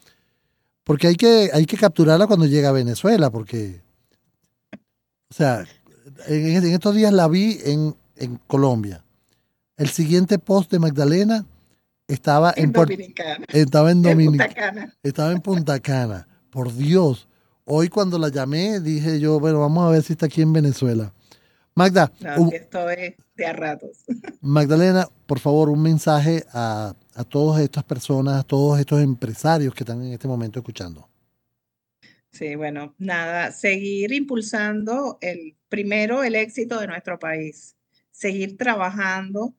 porque 0.84 1.08
hay 1.08 1.16
que, 1.16 1.50
hay 1.54 1.66
que 1.66 1.78
capturarla 1.78 2.28
cuando 2.28 2.46
llega 2.46 2.70
a 2.70 2.74
Venezuela, 2.74 3.30
porque, 3.30 3.80
o 5.30 5.34
sea, 5.34 5.64
en, 6.28 6.66
estos 6.66 6.94
días 6.94 7.14
la 7.14 7.30
vi 7.30 7.60
en, 7.64 7.96
Colombia. 8.48 9.04
El 9.78 9.90
siguiente 9.90 10.40
post 10.40 10.72
de 10.72 10.80
Magdalena 10.80 11.46
estaba 12.08 12.54
en, 12.56 12.74
estaba 13.50 13.92
en 13.92 14.02
Dominicana. 14.02 14.94
Estaba 15.04 15.32
en 15.34 15.42
Punta 15.42 15.80
Cana. 15.82 16.28
Por 16.50 16.74
Dios. 16.74 17.28
Hoy 17.66 17.90
cuando 17.90 18.18
la 18.18 18.30
llamé 18.30 18.80
dije 18.80 19.20
yo, 19.20 19.38
bueno, 19.40 19.60
vamos 19.60 19.86
a 19.86 19.92
ver 19.92 20.02
si 20.02 20.14
está 20.14 20.28
aquí 20.28 20.42
en 20.42 20.54
Venezuela. 20.54 21.12
Magda. 21.76 22.10
esto 22.54 22.90
es 22.90 23.16
de 23.36 23.46
a 23.46 23.54
ratos. 23.54 24.06
Magdalena, 24.46 25.08
por 25.26 25.40
favor, 25.40 25.70
un 25.70 25.82
mensaje 25.82 26.44
a, 26.54 26.94
todas 27.30 27.62
estas 27.62 27.84
personas, 27.84 28.42
a 28.42 28.44
todos 28.44 28.80
estos 28.80 29.02
empresarios 29.02 29.74
que 29.74 29.84
están 29.84 30.04
en 30.04 30.14
este 30.14 30.28
momento 30.28 30.60
escuchando. 30.60 31.10
Sí, 32.30 32.54
bueno, 32.54 32.94
nada, 33.00 33.52
seguir 33.52 34.14
impulsando 34.14 35.18
el 35.22 35.56
primero 35.68 36.24
el 36.24 36.36
éxito 36.36 36.80
de 36.80 36.86
nuestro 36.86 37.18
país, 37.18 37.76
seguir 38.12 38.56
trabajando 38.56 39.56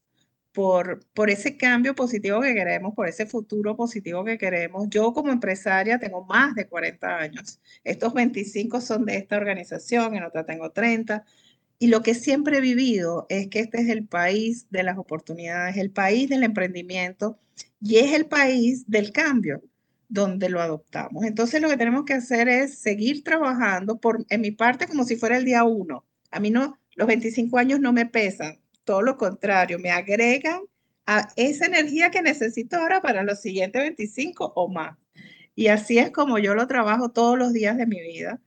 por, 0.52 1.04
por 1.14 1.30
ese 1.30 1.56
cambio 1.56 1.96
positivo 1.96 2.40
que 2.40 2.54
queremos, 2.54 2.94
por 2.94 3.08
ese 3.08 3.26
futuro 3.26 3.76
positivo 3.76 4.24
que 4.24 4.38
queremos. 4.38 4.88
Yo 4.88 5.12
como 5.12 5.32
empresaria 5.32 5.98
tengo 5.98 6.24
más 6.24 6.54
de 6.54 6.68
40 6.68 7.18
años. 7.18 7.60
Estos 7.82 8.14
25 8.14 8.80
son 8.80 9.04
de 9.04 9.16
esta 9.16 9.36
organización, 9.36 10.14
en 10.14 10.22
otra 10.22 10.46
tengo 10.46 10.70
30 10.70 11.24
y 11.78 11.88
lo 11.88 12.02
que 12.02 12.14
siempre 12.14 12.58
he 12.58 12.60
vivido 12.60 13.26
es 13.28 13.48
que 13.48 13.60
este 13.60 13.80
es 13.80 13.88
el 13.88 14.06
país 14.06 14.66
de 14.70 14.82
las 14.82 14.98
oportunidades, 14.98 15.76
el 15.76 15.90
país 15.90 16.28
del 16.28 16.42
emprendimiento 16.42 17.38
y 17.80 17.96
es 17.96 18.12
el 18.12 18.26
país 18.26 18.88
del 18.88 19.12
cambio 19.12 19.62
donde 20.08 20.48
lo 20.48 20.60
adoptamos. 20.62 21.24
Entonces 21.24 21.60
lo 21.60 21.68
que 21.68 21.76
tenemos 21.76 22.04
que 22.04 22.14
hacer 22.14 22.48
es 22.48 22.78
seguir 22.78 23.22
trabajando 23.24 23.98
por, 23.98 24.24
en 24.30 24.40
mi 24.40 24.52
parte 24.52 24.86
como 24.86 25.04
si 25.04 25.16
fuera 25.16 25.36
el 25.36 25.44
día 25.44 25.64
uno. 25.64 26.04
A 26.30 26.40
mí 26.40 26.50
no, 26.50 26.78
los 26.94 27.06
25 27.06 27.58
años 27.58 27.80
no 27.80 27.92
me 27.92 28.06
pesan, 28.06 28.58
todo 28.84 29.02
lo 29.02 29.16
contrario, 29.16 29.78
me 29.78 29.90
agregan 29.90 30.60
a 31.06 31.28
esa 31.36 31.66
energía 31.66 32.10
que 32.10 32.22
necesito 32.22 32.76
ahora 32.76 33.00
para 33.00 33.22
los 33.22 33.40
siguientes 33.40 33.82
25 33.82 34.52
o 34.56 34.68
más. 34.68 34.96
Y 35.54 35.68
así 35.68 35.98
es 35.98 36.10
como 36.10 36.38
yo 36.38 36.54
lo 36.54 36.66
trabajo 36.66 37.10
todos 37.10 37.38
los 37.38 37.52
días 37.52 37.76
de 37.76 37.86
mi 37.86 38.00
vida 38.00 38.40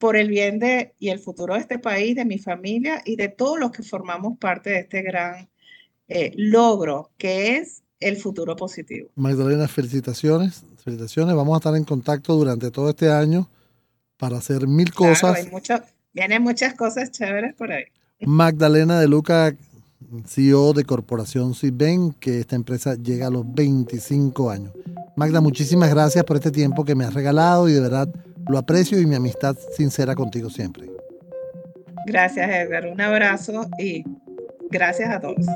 por 0.00 0.16
el 0.16 0.28
bien 0.28 0.58
de 0.58 0.94
y 0.98 1.10
el 1.10 1.18
futuro 1.18 1.54
de 1.54 1.60
este 1.60 1.78
país, 1.78 2.16
de 2.16 2.24
mi 2.24 2.38
familia 2.38 3.02
y 3.04 3.16
de 3.16 3.28
todos 3.28 3.60
los 3.60 3.70
que 3.70 3.82
formamos 3.82 4.38
parte 4.38 4.70
de 4.70 4.78
este 4.80 5.02
gran 5.02 5.50
eh, 6.08 6.32
logro 6.36 7.10
que 7.18 7.58
es 7.58 7.82
el 8.00 8.16
futuro 8.16 8.56
positivo. 8.56 9.10
Magdalena, 9.14 9.68
felicitaciones, 9.68 10.64
felicitaciones. 10.82 11.36
Vamos 11.36 11.54
a 11.54 11.58
estar 11.58 11.76
en 11.76 11.84
contacto 11.84 12.34
durante 12.34 12.70
todo 12.70 12.88
este 12.88 13.12
año 13.12 13.50
para 14.16 14.38
hacer 14.38 14.66
mil 14.66 14.90
cosas. 14.94 15.36
Hay 15.36 15.50
mucho, 15.50 15.74
vienen 16.14 16.42
muchas 16.42 16.72
cosas 16.74 17.10
chéveres 17.10 17.54
por 17.54 17.70
ahí. 17.70 17.84
Magdalena 18.20 18.98
de 19.00 19.06
Luca, 19.06 19.54
CEO 20.26 20.72
de 20.72 20.84
Corporación 20.84 21.54
Ciben, 21.54 22.12
que 22.12 22.40
esta 22.40 22.56
empresa 22.56 22.94
llega 22.94 23.26
a 23.26 23.30
los 23.30 23.44
25 23.52 24.50
años. 24.50 24.72
Magda, 25.14 25.42
muchísimas 25.42 25.90
gracias 25.90 26.24
por 26.24 26.36
este 26.36 26.50
tiempo 26.50 26.86
que 26.86 26.94
me 26.94 27.04
has 27.04 27.12
regalado 27.12 27.68
y 27.68 27.74
de 27.74 27.80
verdad 27.80 28.08
lo 28.48 28.58
aprecio 28.58 29.00
y 29.00 29.06
mi 29.06 29.14
amistad 29.14 29.56
sincera 29.76 30.14
contigo 30.14 30.50
siempre. 30.50 30.90
Gracias, 32.06 32.48
Edgar. 32.48 32.86
Un 32.86 33.00
abrazo 33.00 33.68
y 33.78 34.04
gracias 34.70 35.10
a 35.10 35.20
todos. 35.20 35.46